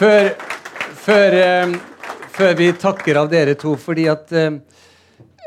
[0.00, 0.30] før,
[0.96, 1.74] før, eh,
[2.32, 4.54] før, vi takker av dere to, fordi at eh,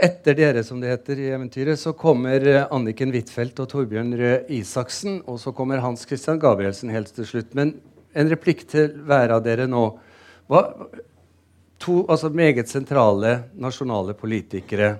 [0.03, 4.43] etter dere, som det heter i eventyret, så kommer eh, Anniken Huitfeldt og Torbjørn Røe
[4.53, 5.21] Isaksen.
[5.29, 7.55] Og så kommer Hans Christian Gabrielsen helt til slutt.
[7.57, 7.77] Men
[8.13, 9.87] en replikk til hver av dere nå.
[10.51, 10.61] Hva,
[11.81, 14.93] to altså meget sentrale nasjonale politikere.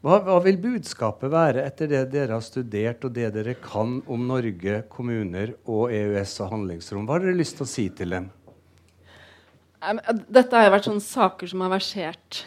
[0.00, 4.26] Hva, hva, vil budskapet være etter det dere har studert og det dere kan om
[4.30, 7.04] Norge, kommuner og EØS og handlingsrom?
[7.04, 8.28] Hva har dere lyst til å si til dem?
[9.78, 12.42] Dette har vært saker som har versert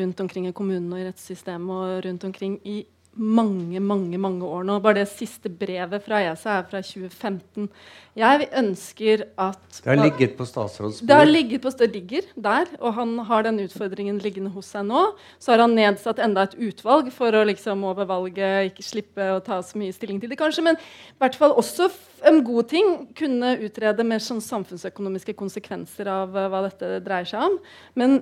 [0.00, 4.64] rundt omkring i kommunene og i rettssystemet og rundt omkring i mange mange, mange år
[4.64, 4.78] nå.
[4.80, 7.68] Bare det siste brevet fra ESA er fra 2015.
[8.16, 12.66] Jeg ønsker at Det har ligget på statsråds Det har ligget på, det ligger der,
[12.80, 15.14] og han har den utfordringen liggende hos seg nå.
[15.38, 19.40] Så har han nedsatt enda et utvalg for å liksom over valget ikke slippe å
[19.44, 20.64] ta så mye stilling til det, kanskje.
[20.64, 21.88] Men i hvert fall også
[22.28, 27.48] en god ting kunne utrede mer sånn samfunnsøkonomiske konsekvenser av uh, hva dette dreier seg
[27.48, 27.58] om.
[27.98, 28.20] Men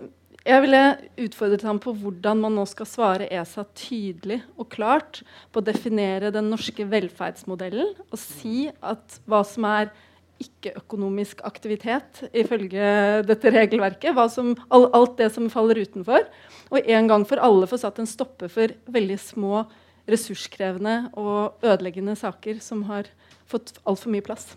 [0.50, 0.82] jeg ville
[1.26, 5.22] utfordret ham på hvordan man nå skal svare ESA tydelig og klart
[5.52, 9.92] på å definere den norske velferdsmodellen og si at hva som er
[10.40, 14.16] ikke-økonomisk aktivitet ifølge dette regelverket.
[14.32, 16.24] Som, alt det som faller utenfor.
[16.72, 19.66] Og en gang for alle få satt en stopper for veldig små,
[20.10, 23.12] ressurskrevende og ødeleggende saker som har
[23.50, 24.54] fått altfor mye plass.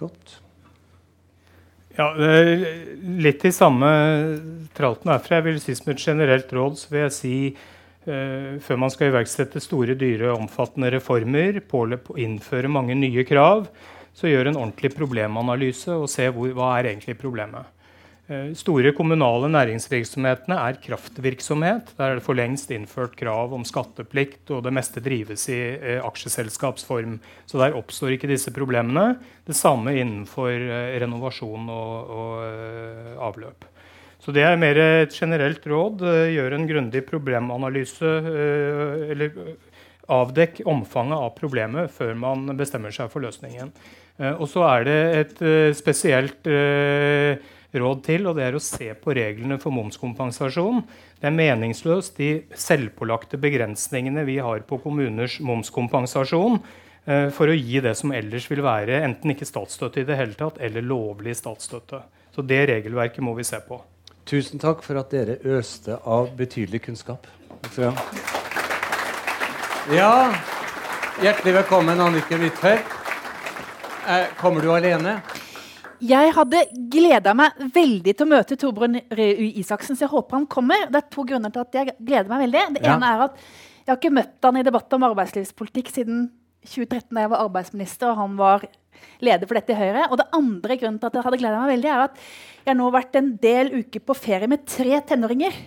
[0.00, 0.40] Godt.
[1.96, 3.88] Ja, Litt i samme
[4.76, 5.38] tralten herfra.
[5.38, 9.12] Jeg vil si Som et generelt råd så vil jeg si uh, før man skal
[9.12, 11.62] iverksette store, dyre, omfattende reformer,
[12.20, 13.66] innføre mange nye krav,
[14.16, 17.64] så gjør en ordentlig problemanalyse og se hvor, hva er egentlig problemet.
[18.26, 21.92] Eh, store kommunale næringsvirksomhetene er kraftvirksomhet.
[21.94, 26.00] Der er det for lengst innført krav om skatteplikt, og det meste drives i eh,
[26.02, 27.20] aksjeselskapsform.
[27.46, 29.20] Så der oppstår ikke disse problemene.
[29.46, 33.68] Det samme innenfor eh, renovasjon og, og eh, avløp.
[34.18, 36.02] Så det er mer et generelt råd.
[36.02, 38.10] Eh, gjør en grundig problemanalyse.
[38.26, 39.38] Eh, eller
[40.10, 43.72] avdekk omfanget av problemet før man bestemmer seg for løsningen.
[44.38, 45.40] og så er det et
[45.76, 46.46] spesielt
[47.80, 50.82] råd til, og det er å se på reglene for momskompensasjon.
[51.20, 56.58] Det er meningsløst de selvpålagte begrensningene vi har på kommuners momskompensasjon
[57.06, 60.36] eh, for å gi det som ellers vil være enten ikke statsstøtte i det hele
[60.38, 62.02] tatt, eller lovlig statsstøtte.
[62.36, 63.80] Så det regelverket må vi se på.
[64.26, 67.28] Tusen takk for at dere øste av betydelig kunnskap.
[69.94, 70.34] Ja,
[71.22, 72.96] hjertelig velkommen, Annike Huitfeldt.
[74.06, 75.20] Eh, kommer du alene?
[76.04, 80.48] Jeg hadde gleda meg veldig til å møte Torbjørn Røe Isaksen, så jeg håper han
[80.50, 80.88] kommer.
[80.90, 82.64] Det er to grunner til at jeg gleder meg veldig.
[82.76, 82.96] Det ja.
[82.96, 83.38] ene er at
[83.86, 86.26] jeg har ikke møtt han i debatt om arbeidslivspolitikk siden
[86.66, 88.66] 2013, da jeg var arbeidsminister og han var
[89.22, 90.08] leder for dette i Høyre.
[90.10, 92.20] Og det andre grunnen til at jeg hadde gleda meg veldig, er at
[92.66, 95.58] jeg nå har vært en del uker på ferie med tre tenåringer.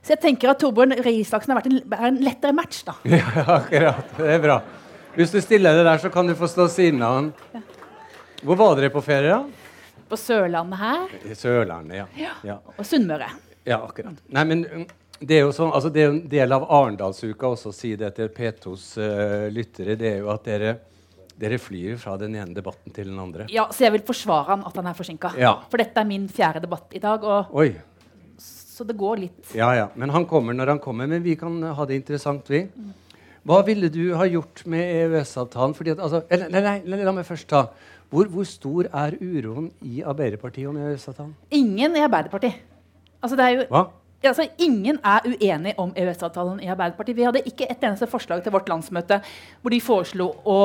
[0.00, 2.96] Så jeg tenker at Torbjørn Røe Isaksen har vært en, en, lettere match, da.
[3.18, 4.16] Ja, akkurat.
[4.16, 4.60] Det er bra.
[5.18, 7.32] Hvis du stiller deg der, så kan du få stå siden av han.
[8.46, 9.57] Hvor var dere på ferie, da?
[10.08, 11.18] På Sørlandet her.
[11.36, 12.06] Sørlandet, ja.
[12.16, 12.32] ja.
[12.46, 12.56] ja.
[12.76, 13.28] Og Sunnmøre.
[13.68, 14.20] Ja, akkurat.
[14.32, 14.84] Nei, men um,
[15.20, 18.14] det er jo sånn, altså det er en del av Arendalsuka også å si det
[18.16, 19.98] til P2s uh, lyttere.
[20.00, 20.76] Det er jo at dere,
[21.38, 23.48] dere flyr fra den ene debatten til den andre.
[23.52, 25.34] Ja, så jeg vil forsvare han at han er forsinka.
[25.40, 25.58] Ja.
[25.68, 27.26] For dette er min fjerde debatt i dag.
[27.52, 27.72] Oi.
[28.38, 29.42] Så det går litt.
[29.58, 29.90] Ja, ja.
[29.98, 31.10] Men han kommer når han kommer.
[31.10, 32.62] Men vi kan ha det interessant, vi.
[33.48, 35.74] Hva ville du ha gjort med EØS-avtalen?
[35.96, 37.64] Altså, nei, nei, nei, la meg først ta
[38.10, 41.34] hvor, hvor, stor er uroen i Arbeiderpartiet om EØS-avtalen?
[41.50, 42.54] Ingen i Arbeiderpartiet.
[43.22, 43.82] Altså, jo, Hva?
[44.24, 47.16] Altså, ingen er uenig om EØS-avtalen i Arbeiderpartiet.
[47.16, 49.20] Vi hadde ikke et eneste forslag til vårt landsmøte
[49.60, 50.58] hvor de foreslo å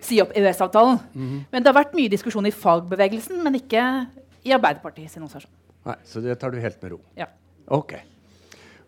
[0.00, 0.98] si opp EØS-avtalen.
[1.12, 1.44] Mm -hmm.
[1.50, 4.06] Men det har vært mye diskusjon i fagbevegelsen, men ikke
[4.44, 5.10] i Arbeiderpartiet.
[5.10, 5.52] sin organisasjon.
[5.86, 7.00] Nei, Så det tar du helt med ro?
[7.16, 7.26] Ja.
[7.68, 7.94] Ok.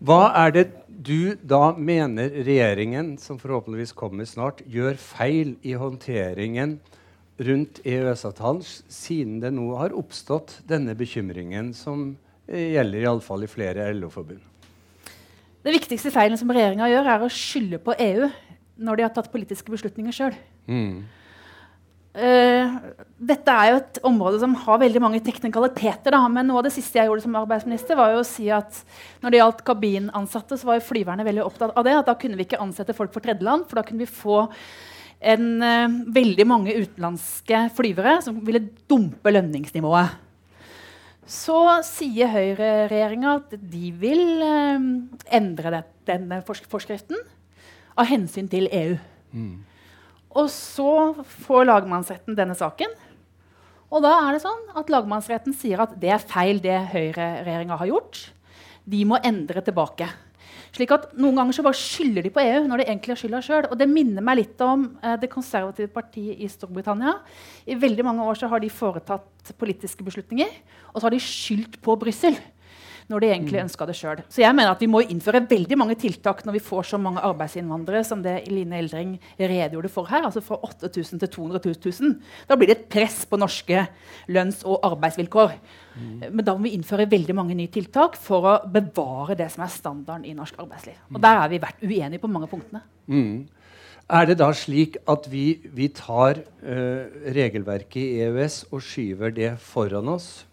[0.02, 6.80] Hva er det du da mener regjeringen, som forhåpentligvis kommer snart, gjør feil i håndteringen
[7.40, 8.62] rundt EØS-avtalen,
[8.92, 12.12] siden det nå har oppstått denne bekymringen, som
[12.48, 14.42] gjelder iallfall i flere LO-forbund?
[15.62, 18.28] Det viktigste feilen som regjeringa gjør, er å skylde på EU
[18.82, 20.38] når de har tatt politiske beslutninger sjøl.
[20.66, 21.04] Mm.
[22.12, 22.72] Uh,
[23.16, 26.12] dette er jo et område som har veldig mange teknikaliteter.
[26.12, 26.20] Da.
[26.28, 28.82] Men noe av det siste jeg gjorde som arbeidsminister, var jo å si at
[29.22, 31.94] når det gjaldt kabinansatte, så var jo flyverne veldig opptatt av det.
[32.02, 34.42] At da kunne vi ikke ansette folk for tredjeland, for da kunne vi få
[35.22, 40.18] en, uh, veldig mange utenlandske flyvere som ville dumpe lønningsnivået.
[41.32, 44.88] Så sier høyreregjeringa at de vil uh,
[45.32, 47.20] endre det, denne forskriften
[47.96, 48.98] av hensyn til EU.
[49.32, 49.54] Mm.
[50.32, 50.92] Og så
[51.44, 52.92] får lagmannsretten denne saken.
[53.92, 57.90] Og da er det sånn at lagmannsretten sier at det er feil, det høyreregjeringa har
[57.90, 58.22] gjort.
[58.88, 60.08] De må endre tilbake.
[60.72, 63.42] Slik at Noen ganger så bare skylder de på EU når de egentlig har skylda
[63.44, 63.68] sjøl.
[63.78, 67.18] Det minner meg litt om eh, det konservative partiet i Storbritannia.
[67.68, 70.50] I veldig mange år så har de foretatt politiske beslutninger,
[70.92, 72.38] og så har de skyldt på Brussel.
[73.12, 74.22] Når de egentlig ønska det sjøl.
[74.32, 77.22] Så jeg mener at vi må innføre veldig mange tiltak når vi får så mange
[77.28, 80.24] arbeidsinnvandrere som det Line Eldring redegjorde for her.
[80.26, 81.62] altså Fra 8000 til 200
[82.00, 82.16] 000.
[82.48, 83.86] Da blir det et press på norske
[84.32, 85.56] lønns- og arbeidsvilkår.
[86.32, 89.72] Men da må vi innføre veldig mange nye tiltak for å bevare det som er
[89.72, 90.96] standarden i norsk arbeidsliv.
[91.12, 92.80] Og der har vi vært uenige på mange punktene.
[93.06, 93.44] Mm.
[94.12, 97.04] Er det da slik at vi, vi tar uh,
[97.36, 100.44] regelverket i EØS og skyver det foran oss,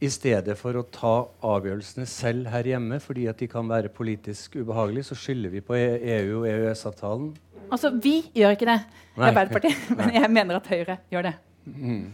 [0.00, 4.56] i stedet for å ta avgjørelsene selv her hjemme fordi at de kan være politisk
[4.56, 7.34] ubehagelige, så skylder vi på EU og EØS-avtalen?
[7.70, 11.34] Altså, Vi gjør ikke det i Arbeiderpartiet, men jeg mener at Høyre gjør det.
[11.66, 12.06] Mm.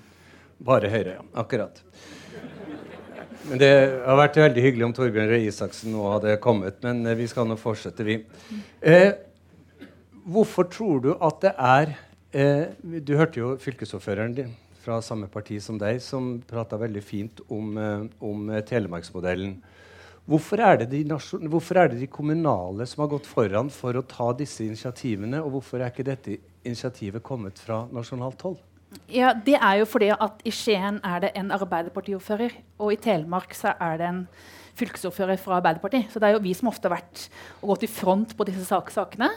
[0.67, 1.27] Bare Høyre, ja.
[1.39, 1.79] Akkurat.
[3.47, 3.71] Men Det
[4.03, 7.47] har vært veldig hyggelig om Torbjørn Røe Isaksen nå hadde kommet, men eh, vi skal
[7.47, 8.19] nå fortsette, vi.
[8.83, 9.13] Eh,
[10.27, 11.95] hvorfor tror du at det er
[12.35, 14.55] eh, Du hørte jo fylkesordføreren din
[14.87, 19.59] fra samme parti som deg, som prata veldig fint om, eh, om eh, telemarksmodellen.
[20.27, 24.33] Hvorfor er, de hvorfor er, det de kommunale som har gått foran for å ta
[24.35, 28.59] disse initiativene, og hvorfor er ikke dette initiativet kommet fra nasjonalt hold?
[29.11, 33.55] Ja, Det er jo fordi at i Skien er det en Arbeiderpartiordfører, og i Telemark
[33.55, 34.23] så er det en
[34.77, 36.11] fylkesordfører fra Arbeiderpartiet.
[36.11, 37.29] Så det er jo vi som ofte har vært
[37.63, 39.31] og gått i front på disse sak sakene.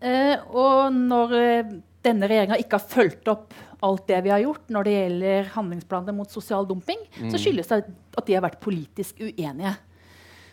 [0.00, 1.76] Eh, og når eh,
[2.06, 6.16] denne regjeringa ikke har fulgt opp alt det vi har gjort når det gjelder handlingsplaner
[6.16, 7.28] mot sosial dumping, mm.
[7.32, 7.82] så skyldes det
[8.16, 9.74] at de har vært politisk uenige.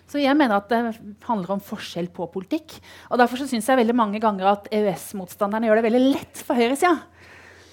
[0.10, 0.82] Så jeg mener at det
[1.26, 2.76] handler om forskjell på politikk.
[3.10, 6.98] Og Derfor syns jeg veldig mange ganger at EØS-motstanderne gjør det veldig lett for høyresida.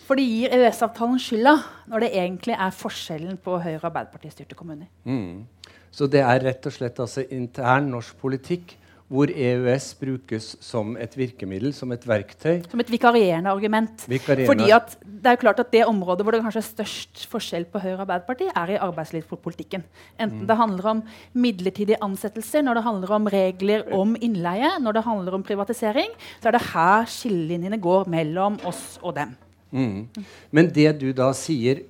[0.06, 1.56] For de gir EØS-avtalen skylda
[1.90, 4.88] når det egentlig er forskjellen på Høyre- og Arbeiderparti-styrte kommuner.
[5.04, 5.46] Mm.
[5.94, 8.76] Så det er rett og slett altså intern norsk politikk
[9.10, 12.60] hvor EØS brukes som et virkemiddel, som et verktøy.
[12.70, 14.04] Som et vikarierende argument.
[14.06, 14.46] Vikarierende.
[14.46, 17.66] Fordi at det er jo klart at det området hvor det kanskje er størst forskjell
[17.72, 19.82] på Høyre og Arbeiderpartiet, er i arbeidslivspolitikken.
[20.14, 20.46] Enten mm.
[20.46, 21.02] det handler om
[21.34, 26.52] midlertidige ansettelser, når det handler om regler om innleie, når det handler om privatisering, så
[26.52, 29.34] er det her skillelinjene går mellom oss og dem.
[29.74, 30.06] Mm.
[30.54, 31.82] Men det du da sier,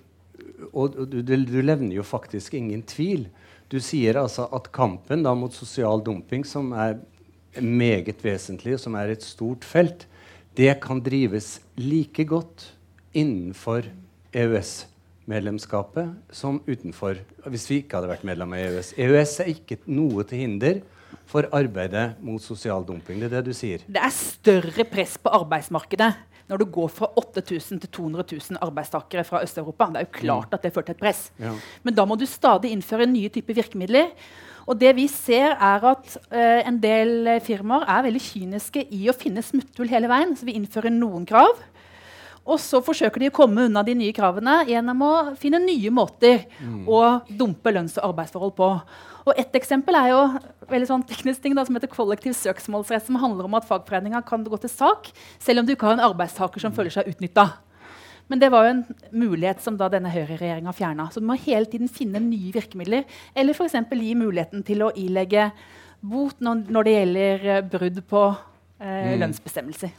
[0.72, 3.26] og du, du, levner jo faktisk ingen tvil
[3.70, 6.98] du sier altså at kampen da mot sosial dumping, som er
[7.60, 10.06] meget vesentlig, og som er et stort felt,
[10.58, 12.72] det kan drives like godt
[13.14, 13.86] innenfor
[14.34, 17.20] EØS-medlemskapet som utenfor.
[17.46, 18.94] Hvis vi ikke hadde vært medlem av EØS.
[18.98, 20.82] EØS er ikke noe til hinder
[21.30, 23.22] for arbeidet mot sosial dumping.
[23.22, 23.82] Det er det du sier.
[23.86, 26.12] Det er større press på arbeidsmarkedet
[26.50, 29.90] når du går fra 8000 til 200 000 arbeidstakere fra Øst-Europa.
[29.94, 30.54] Det er jo klart mm.
[30.58, 31.24] at det fører til et press.
[31.38, 31.54] Ja.
[31.86, 34.10] Men da må du stadig innføre nye typer virkemidler.
[34.70, 39.16] Og det vi ser er at uh, En del firmaer er veldig kyniske i å
[39.16, 40.36] finne smutthull hele veien.
[40.36, 41.54] Så vi innfører noen krav.
[42.50, 46.44] Og så forsøker de å komme unna de nye kravene gjennom å finne nye måter
[46.58, 46.82] mm.
[46.90, 47.00] å
[47.38, 48.70] dumpe lønns- og arbeidsforhold på.
[49.28, 50.20] Og Et eksempel er jo
[50.70, 54.42] veldig sånn teknisk ting da, som heter kollektiv søksmålsrett, som handler om at fagforeninga kan
[54.46, 57.50] gå til sak selv om du ikke har en arbeidstaker som føler seg utnytta.
[58.30, 61.08] Men det var jo en mulighet som da denne høyreregjeringa fjerna.
[61.10, 63.02] Så du må hele tiden finne nye virkemidler.
[63.34, 63.74] Eller f.eks.
[63.90, 65.48] gi muligheten til å ilegge
[66.00, 69.16] bot når, når det gjelder brudd på eh, mm.
[69.24, 69.90] lønnsbestemmelser.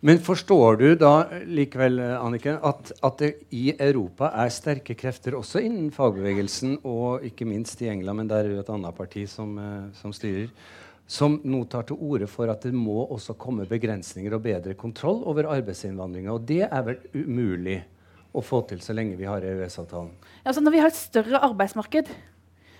[0.00, 5.58] Men forstår du da likevel Anniken, at, at, det i Europa er sterke krefter også
[5.66, 9.56] innen fagbevegelsen, og ikke minst i England, men der er det et annet parti som,
[9.58, 10.52] eh, som styrer,
[11.08, 15.24] som nå tar til orde for at det må også komme begrensninger og bedre kontroll
[15.26, 16.30] over arbeidsinnvandringa.
[16.30, 17.80] Og det er vel umulig
[18.30, 20.12] å få til så lenge vi har EØS-avtalen?
[20.44, 22.12] Ja, altså når vi har et større arbeidsmarked,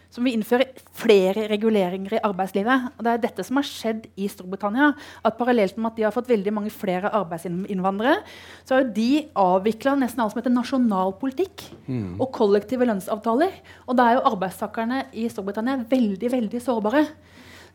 [0.09, 2.89] som vil innføre flere reguleringer i arbeidslivet.
[2.97, 4.95] Og det er dette som har skjedd i Storbritannia.
[5.25, 8.23] at Parallelt med at de har fått veldig mange flere arbeidsinnvandrere,
[8.65, 12.17] så har de avvikla nesten alt som heter nasjonal politikk mm.
[12.19, 13.53] og kollektive lønnsavtaler.
[13.87, 17.05] Og da er jo arbeidstakerne i Storbritannia veldig, veldig sårbare.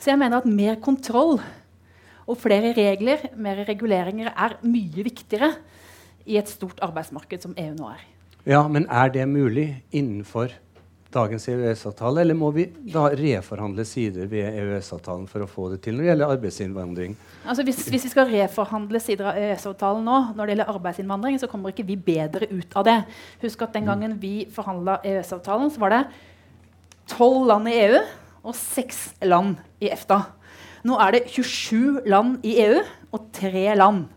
[0.01, 1.37] Så jeg mener at mer kontroll
[2.23, 5.53] og flere regler, mer reguleringer, er mye viktigere
[6.25, 8.03] i et stort arbeidsmarked som EU nå er.
[8.47, 10.51] Ja, Men er det mulig innenfor
[11.13, 15.95] dagens EØS-avtale, eller må vi da reforhandle sider ved EØS-avtalen for å få det til
[15.95, 17.15] når det gjelder arbeidsinnvandring?
[17.45, 21.49] Altså hvis, hvis, vi skal reforhandle sider av EØS-avtalen nå når det gjelder arbeidsinnvandring, så
[21.51, 22.97] kommer ikke vi bedre ut av det.
[23.43, 26.03] Husk at den gangen vi forhandla EØS-avtalen, så var det
[27.13, 27.99] tolv land i EU
[28.43, 30.19] og seks land i EFTA.
[30.83, 32.81] Nå er det 27 land i EU
[33.15, 34.09] og tre land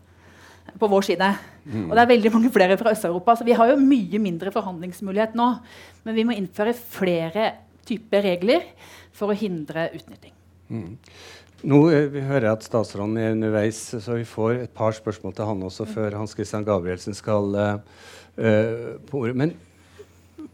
[0.77, 1.29] på vår side.
[1.67, 1.89] Mm.
[1.89, 3.35] Og det er veldig mange flere fra Øst-Europa.
[3.35, 5.49] Så vi har jo mye mindre forhandlingsmulighet nå.
[6.07, 7.51] Men vi må innføre flere
[7.87, 8.65] typer regler
[9.15, 10.33] for å hindre utnytting.
[10.71, 10.97] Mm.
[11.67, 15.49] Nå eh, vi hører at statsråden er underveis, så vi får et par spørsmål til
[15.49, 17.79] han også før Hans Christian Gabrielsen skal uh,
[19.07, 19.37] på ordet.
[19.39, 19.55] Men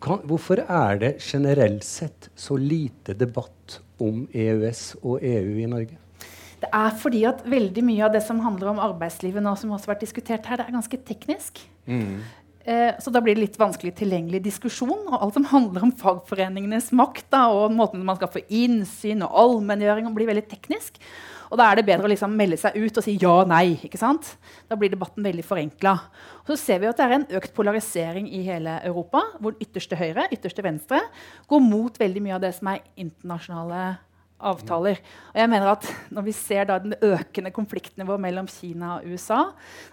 [0.03, 5.99] kan, hvorfor er det generelt sett så lite debatt om EØS og EU i Norge?
[6.64, 9.89] Det er fordi at veldig mye av det som handler om arbeidslivet nå, som også
[9.89, 11.59] har vært diskutert her, det er ganske teknisk.
[11.89, 12.22] Mm.
[12.64, 14.95] Eh, så da blir det litt vanskelig tilgjengelig diskusjon.
[15.09, 19.36] Og alt som handler om fagforeningenes makt da, og måten man skal få innsyn og
[19.43, 21.01] allmenngjøring, blir veldig teknisk.
[21.51, 23.76] Og da er det bedre å liksom melde seg ut og si ja og nei.
[23.86, 24.32] ikke sant?
[24.72, 25.97] Da blir debatten veldig forenkla.
[26.47, 30.30] Så ser vi at det er en økt polarisering i hele Europa, hvor ytterste høyre
[30.34, 31.03] ytterste venstre
[31.51, 33.84] går mot veldig mye av det som er internasjonale
[34.44, 35.00] avtaler.
[35.34, 39.39] Og jeg mener at Når vi ser da den økende konfliktnivået mellom Kina og USA,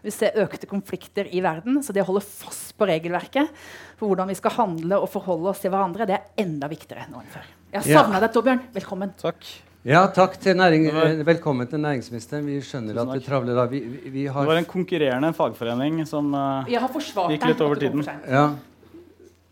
[0.02, 3.48] vi ser økte konflikter i verden, så det å holde fast på regelverket
[3.96, 7.22] for hvordan vi skal handle og forholde oss til hverandre, det er enda viktigere nå
[7.22, 7.48] enn før.
[7.72, 8.20] Jeg har savna Ja.
[8.26, 8.62] deg, Torbjørn.
[8.74, 9.12] Velkommen.
[9.20, 9.44] Takk.
[9.82, 10.90] Ja, takk til næring,
[11.24, 12.44] Velkommen til næringsministeren.
[12.44, 13.64] Vi skjønner at du travler da.
[13.64, 16.32] Vi, vi, vi Det var en konkurrerende fagforening som
[16.68, 18.04] Jeg har forsvart Gikk litt over tiden.
[18.28, 18.50] Ja.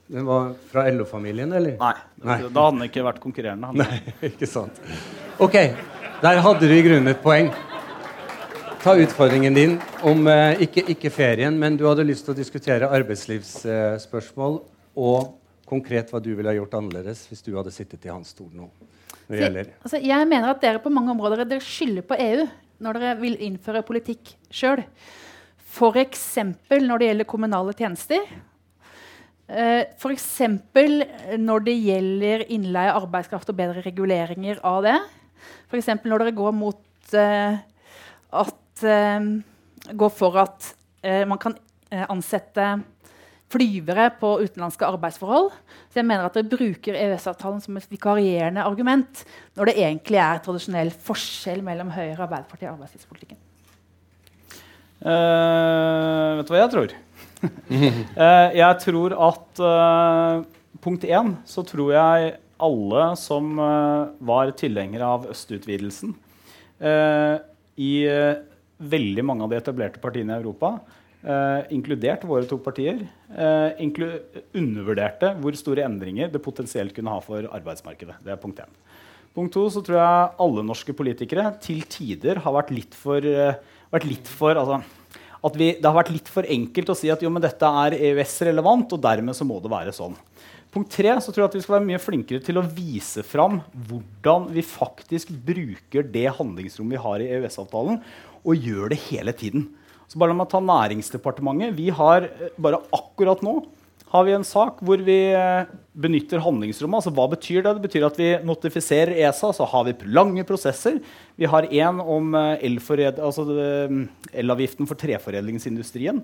[0.08, 1.74] Den var fra LO-familien, eller?
[1.76, 1.94] Nei,
[2.24, 2.36] Nei.
[2.48, 3.72] da hadde den ikke vært konkurrerende.
[3.76, 3.98] Nei,
[4.30, 4.78] ikke sant.
[5.36, 5.56] OK,
[6.22, 7.50] der hadde du i grunnen et poeng.
[8.80, 9.74] Ta utfordringen din
[10.06, 14.58] om eh, ikke, ikke ferien, men du hadde lyst til å diskutere arbeidslivsspørsmål
[14.98, 15.34] og
[15.68, 18.70] konkret hva du ville ha gjort annerledes hvis du hadde sittet i hans stol nå.
[19.28, 19.72] Når det gjelder.
[19.82, 22.46] Altså, jeg mener at dere på mange områder dere skylder på EU
[22.80, 24.86] når dere vil innføre politikk sjøl.
[25.68, 26.28] F.eks.
[26.72, 28.24] når det gjelder kommunale tjenester.
[29.48, 30.26] Eh, F.eks.
[31.40, 34.98] når det gjelder innleie av arbeidskraft og bedre reguleringer av det.
[35.70, 35.88] F.eks.
[36.04, 37.60] når dere går mot eh,
[38.44, 39.30] at eh,
[39.88, 40.66] Går for at
[41.30, 41.54] man kan
[42.10, 42.64] ansette
[43.48, 45.46] flyvere på utenlandske arbeidsforhold.
[45.88, 49.22] Så jeg mener at dere bruker EØS-avtalen som et vikarierende argument
[49.56, 53.40] når det egentlig er tradisjonell forskjell mellom Høyre Arbeiderpartiet og arbeidslivspolitikken.
[54.98, 56.96] Uh, vet du hva jeg tror?
[58.18, 60.44] Eh, jeg tror at eh,
[60.82, 66.14] Punkt én så tror jeg alle som eh, var tilhengere av østutvidelsen
[67.78, 67.92] i
[68.78, 70.68] veldig mange av de etablerte partiene i Europa,
[71.74, 73.00] inkludert våre to partier,
[73.82, 74.06] inklu
[74.54, 78.20] undervurderte hvor store endringer det potensielt kunne ha for arbeidsmarkedet.
[78.22, 78.70] Det er punkt én.
[79.34, 84.06] Punkt to så tror jeg alle norske politikere til tider har vært litt for, vært
[84.06, 84.78] litt for altså,
[85.44, 87.96] at vi, Det har vært litt for enkelt å si at jo, men dette er
[87.98, 90.16] EØS-relevant, og dermed så må det være sånn.
[90.74, 93.62] Punkt tre så tror jeg at vi skal være mye flinkere til å vise fram
[93.88, 98.02] hvordan vi faktisk bruker det handlingsrommet vi har i EØS-avtalen,
[98.44, 99.68] og gjør det hele tiden.
[100.08, 101.74] Så bare la meg ta Næringsdepartementet.
[101.76, 103.58] Vi har eh, bare akkurat nå
[104.08, 107.02] har vi en sak hvor vi eh, benytter handlingsrommet.
[107.02, 107.74] Altså, hva betyr det?
[107.76, 111.00] Det betyr at vi notifiserer ESA, så har vi lange prosesser.
[111.36, 113.44] Vi har en om elavgiften elfored- altså,
[114.32, 116.22] eh, for treforedlingsindustrien.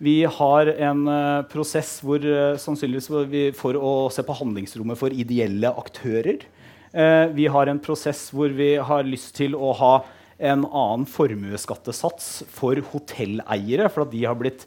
[0.00, 5.12] Vi har en eh, prosess hvor, eh, sannsynligvis vi, for å se på handlingsrommet for
[5.12, 6.46] ideelle aktører.
[6.90, 9.94] Eh, vi har en prosess hvor vi har lyst til å ha
[10.40, 14.64] en annen formuesskattesats for hotelleiere, for at de har blitt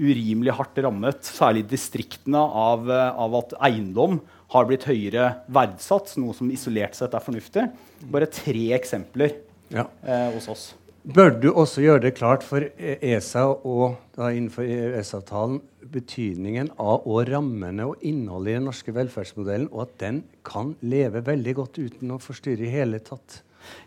[0.00, 4.20] urimelig hardt rammet, særlig distriktene, av, eh, av at eiendom
[4.52, 7.70] har blitt høyere verdsatt, noe som isolert sett er fornuftig.
[8.10, 9.36] Bare tre eksempler
[9.72, 9.86] Ja.
[10.04, 10.74] eh, hos oss.
[11.04, 15.60] Bør du også gjøre det klart for ESA og da innenfor EØS-avtalen
[15.92, 21.24] betydningen av og rammene og innholdet i den norske velferdsmodellen, og at den kan leve
[21.26, 23.40] veldig godt uten å forstyrre i hele tatt?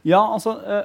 [0.03, 0.83] Ja, altså, eh,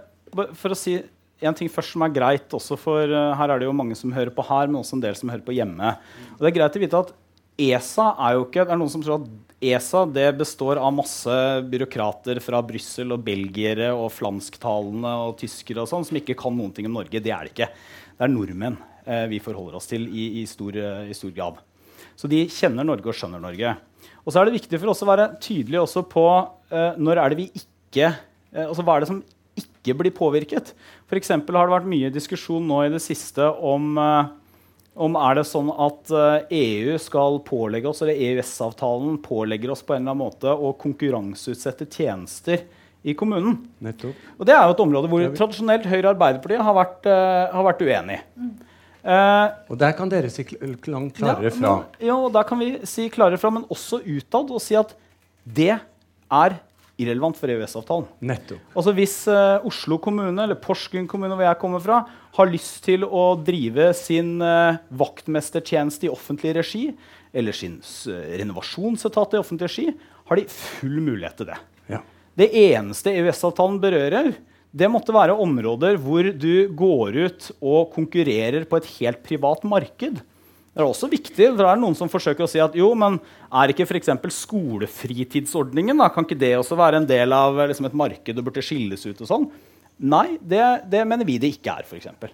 [0.55, 1.01] for å si
[1.41, 4.13] en ting først som er greit også for eh, Her er det jo mange som
[4.13, 5.95] hører på her, men også en del som hører på hjemme.
[6.37, 7.15] Og det er greit å vite at
[7.61, 9.31] ESA er jo ikke Det er noen som tror at
[9.71, 11.35] ESA det består av masse
[11.69, 16.73] byråkrater fra Brussel og belgiere og flamsktalende og tyskere og sånn som ikke kan noen
[16.77, 17.21] ting om Norge.
[17.21, 17.69] Det er det ikke.
[18.17, 21.61] Det er nordmenn eh, vi forholder oss til i, i, stor, eh, i stor grad.
[22.17, 23.75] Så de kjenner Norge og skjønner Norge.
[24.25, 26.25] Og så er det viktig for oss å være tydelige også på
[26.73, 29.23] eh, når er det vi ikke eh, altså Hva er det som
[29.81, 30.75] ikke blir påvirket?
[31.09, 31.33] F.eks.
[31.33, 34.37] har det vært mye diskusjon nå i det siste om eh,
[35.01, 39.95] om er det sånn at eh, EU skal pålegge oss, eller EØS-avtalen pålegger oss på
[39.95, 42.67] en eller annen måte å konkurranseutsette tjenester
[43.01, 43.57] i kommunen.
[43.81, 44.19] Nettopp.
[44.37, 47.65] Og det er jo et område hvor tradisjonelt Høyre og Arbeiderpartiet har vært, uh, har
[47.71, 48.19] vært uenig.
[49.01, 51.77] Uh, Og der kan dere si kl langt klarere ja, fra.
[51.79, 54.93] Men, ja, og der kan vi si klarere fra, men også utad, og si at
[55.49, 56.59] det er
[57.01, 58.09] irrelevant for EØS-avtalen.
[58.31, 58.63] Nettopp.
[58.75, 62.03] Altså Hvis uh, Oslo kommune eller Porsgrunn kommune, hvor jeg kommer fra,
[62.37, 66.85] har lyst til å drive sin uh, vaktmestertjeneste i offentlig regi,
[67.33, 69.89] eller sin uh, renovasjonsetat i offentlig regi,
[70.31, 71.59] har de full mulighet til det.
[71.91, 72.05] Ja.
[72.39, 74.33] Det eneste EØS-avtalen berører,
[74.71, 80.21] det måtte være områder hvor du går ut og konkurrerer på et helt privat marked.
[80.81, 83.19] Det er også viktig, for det er noen som forsøker å si at jo, men
[83.53, 84.09] er ikke f.eks.
[84.33, 88.65] skolefritidsordningen da, kan ikke det også være en del av liksom, et marked og burde
[88.65, 89.21] skilles ut?
[89.21, 89.51] og sånn?
[90.01, 91.85] Nei, det, det mener vi det ikke er.
[91.99, 92.33] Eksempel.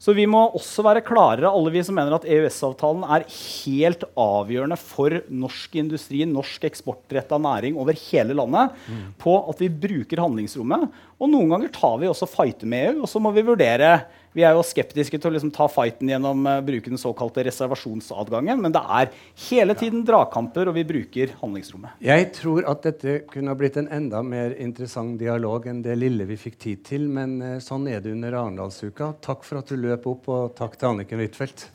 [0.00, 4.76] Så vi må også være klarere, alle vi som mener at EØS-avtalen er helt avgjørende
[4.80, 9.06] for norsk industri, norsk eksportretta næring over hele landet, mm.
[9.20, 10.88] på at vi bruker handlingsrommet.
[11.20, 13.98] Og noen ganger tar vi også fighter med EU, og så må vi vurdere
[14.34, 17.44] vi er jo skeptiske til å liksom ta fighten gjennom å uh, bruke den såkalte
[17.46, 19.12] reservasjonsadgangen, men det er
[19.46, 21.94] hele tiden dragkamper, og vi bruker handlingsrommet.
[22.04, 26.26] Jeg tror at dette kunne ha blitt en enda mer interessant dialog enn det lille
[26.26, 29.14] vi fikk tid til, men uh, sånn er det under Arendalsuka.
[29.24, 31.68] Takk for at du løp opp, og takk til Anniken Huitfeldt.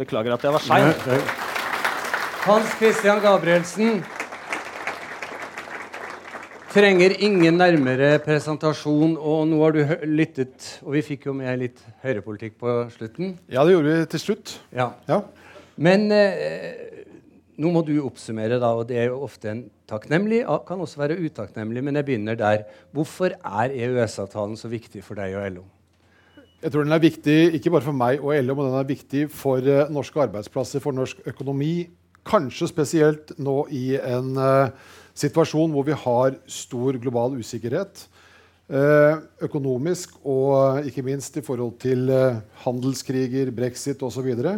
[0.00, 1.24] Beklager at jeg var sein.
[2.40, 4.00] Hans Christian Gabrielsen
[6.70, 9.16] trenger ingen nærmere presentasjon.
[9.18, 13.34] Og nå har du lyttet, og vi fikk jo med litt høyrepolitikk på slutten.
[13.50, 14.54] Ja, det gjorde vi til slutt.
[14.74, 14.92] Ja.
[15.10, 15.20] ja.
[15.80, 16.70] Men eh,
[17.60, 21.18] nå må du oppsummere, da, og det er jo ofte en takknemlig, kan også være
[21.18, 22.64] utakknemlig, men jeg begynner der.
[22.94, 25.66] Hvorfor er EØS-avtalen så viktig for deg og LO?
[26.60, 29.26] Jeg tror den er viktig ikke bare for meg og LO, men den er viktig
[29.32, 31.88] for uh, norske arbeidsplasser, for norsk økonomi.
[32.28, 34.68] Kanskje spesielt nå i en uh,
[35.14, 38.06] situasjon hvor vi har stor global usikkerhet.
[38.70, 44.14] Eh, økonomisk og ikke minst i forhold til eh, handelskriger, brexit osv.
[44.14, 44.52] Så, videre,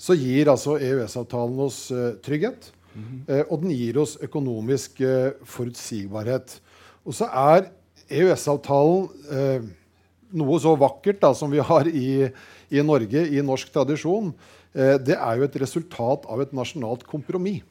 [0.00, 2.72] så gir altså EØS-avtalen oss eh, trygghet.
[2.90, 3.44] Mm -hmm.
[3.50, 4.98] og den gir oss økonomisk
[5.44, 6.60] forutsigbarhet.
[7.04, 7.70] Og så er
[8.10, 9.70] EØS-avtalen
[10.32, 12.28] noe så vakkert da, som vi har i,
[12.70, 14.34] i Norge, i norsk tradisjon.
[14.74, 17.62] det er jo et resultat av et nasjonalt kompromiss.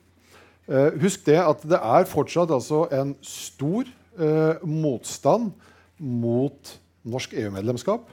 [0.70, 3.88] Uh, husk det at det er fortsatt altså en stor
[4.20, 5.50] uh, motstand
[5.98, 6.74] mot
[7.10, 8.12] norsk EU-medlemskap.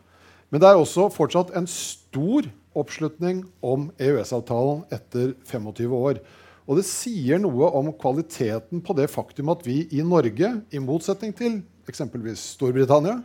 [0.48, 6.20] Men det er også fortsatt en stor oppslutning om EØS-avtalen etter 25 år.
[6.66, 11.34] Og det sier noe om kvaliteten på det faktum at vi i Norge, i motsetning
[11.36, 13.20] til eksempelvis Storbritannia,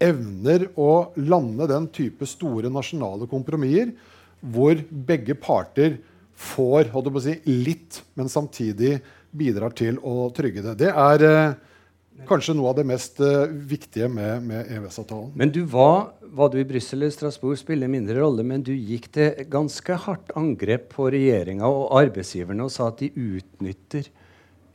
[0.00, 3.92] evner å lande den type store nasjonale kompromisser
[4.40, 5.98] hvor begge parter
[6.40, 8.98] får holdt på å si, litt, men samtidig
[9.30, 10.76] bidrar til å trygge det.
[10.80, 11.58] Det er eh,
[12.28, 15.30] kanskje noe av det mest eh, viktige med, med EØS-avtalen.
[15.38, 19.10] Men du var, var du i Brussel eller Strasbourg, spiller mindre rolle, men du gikk
[19.14, 24.08] til ganske hardt angrep på regjeringa og arbeidsgiverne og sa at de utnytter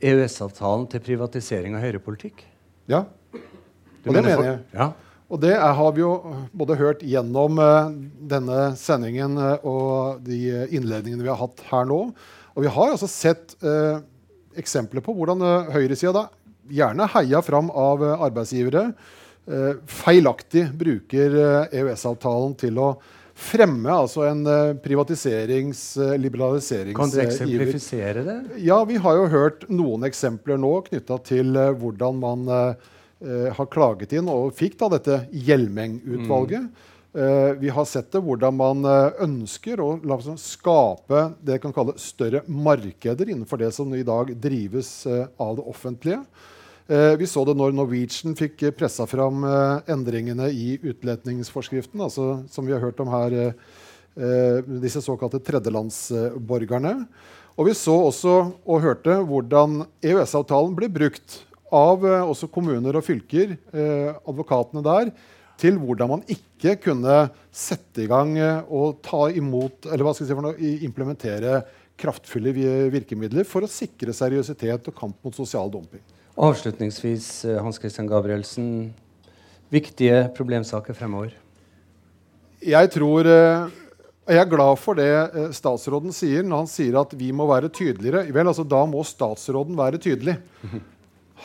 [0.06, 2.46] EØS-avtalen til privatisering av høyrepolitikk.
[2.92, 4.62] Ja, og det mener jeg.
[4.76, 4.92] Ja.
[5.26, 6.12] Og det er, har vi jo
[6.54, 7.90] både hørt gjennom uh,
[8.30, 12.00] denne sendingen uh, og de innledningene vi har hatt her nå.
[12.56, 14.04] Og vi har altså sett uh,
[14.56, 16.28] eksempler på hvordan uh, høyresida,
[16.70, 18.90] gjerne heia fram av arbeidsgivere,
[19.86, 21.36] feilaktig bruker
[21.70, 22.88] EØS-avtalen til å
[23.38, 24.42] fremme altså en
[24.82, 25.84] privatiserings-,
[26.18, 26.98] liberaliserings...
[26.98, 28.40] Kan du eksemplifisere det?
[28.66, 32.90] Ja, vi har jo hørt noen eksempler nå knytta til hvordan man eh,
[33.26, 36.68] har klaget inn og fikk da dette Hjelmeng-utvalget.
[36.68, 36.92] Mm.
[37.16, 39.94] Eh, vi har sett det hvordan man eh, ønsker å
[40.36, 45.64] skape det kan kalle større markeder innenfor det som i dag drives eh, av det
[45.64, 46.20] offentlige.
[46.92, 52.68] Eh, vi så det når Norwegian fikk pressa fram eh, endringene i utletningsforskriften, altså, som
[52.68, 53.56] vi har hørt om her,
[54.80, 56.94] disse såkalte tredjelandsborgerne.
[57.60, 61.42] Og vi så også og hørte hvordan EØS-avtalen ble brukt
[61.76, 65.12] av eh, også kommuner og fylker, eh, advokatene der,
[65.60, 67.20] til hvordan man ikke kunne
[67.56, 71.62] sette i gang eh, og ta imot, eller hva skal jeg si implementere
[72.00, 72.52] kraftfulle
[72.92, 76.04] virkemidler for å sikre seriøsitet og kamp mot sosial dumping.
[76.36, 77.30] Avslutningsvis,
[77.64, 78.90] Hans Christian Gabrielsen,
[79.72, 81.32] viktige problemsaker fremover?
[82.60, 83.30] Jeg tror
[84.26, 88.26] jeg er glad for det statsråden sier når han sier at vi må være tydeligere.
[88.36, 90.36] Vel, altså Da må statsråden være tydelig.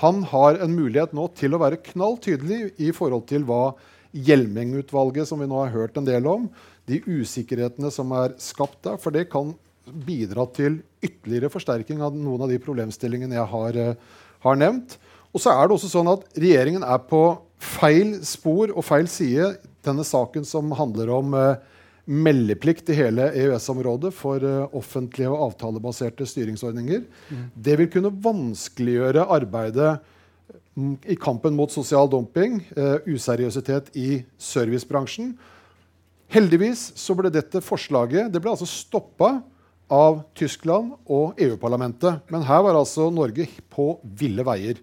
[0.01, 3.75] Han har en mulighet nå til å være knall tydelig i forhold til hva
[4.17, 6.49] Hjelmeng-utvalget, som vi nå har hørt en del om,
[6.89, 8.97] de usikkerhetene som er skapt der.
[8.99, 9.53] For det kan
[9.87, 14.97] bidra til ytterligere forsterking av noen av de problemstillingene jeg har, uh, har nevnt.
[15.31, 17.23] Og så er det også sånn at regjeringen er på
[17.61, 19.53] feil spor og feil side.
[19.87, 21.61] Denne saken som handler om uh,
[22.11, 27.05] meldeplikt i hele EØS-området for uh, offentlige og avtalebaserte styringsordninger.
[27.31, 27.45] Mm.
[27.55, 29.93] Det vil kunne vanskeliggjøre arbeidet
[30.75, 35.37] mm, i kampen mot sosial dumping, uh, useriøsitet i servicebransjen.
[36.31, 39.37] Heldigvis så ble dette forslaget det ble altså stoppa
[39.91, 42.23] av Tyskland og EU-parlamentet.
[42.31, 44.79] Men her var altså Norge på ville veier.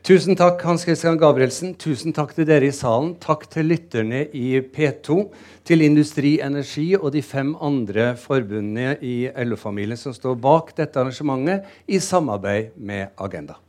[0.00, 1.74] Tusen takk, Hans Christian Gabrielsen.
[1.76, 3.10] Tusen takk til dere i salen.
[3.20, 5.26] Takk til lytterne i P2,
[5.68, 11.68] til Industri Energi og de fem andre forbundene i LO-familien som står bak dette arrangementet
[11.84, 13.60] i samarbeid med Agenda.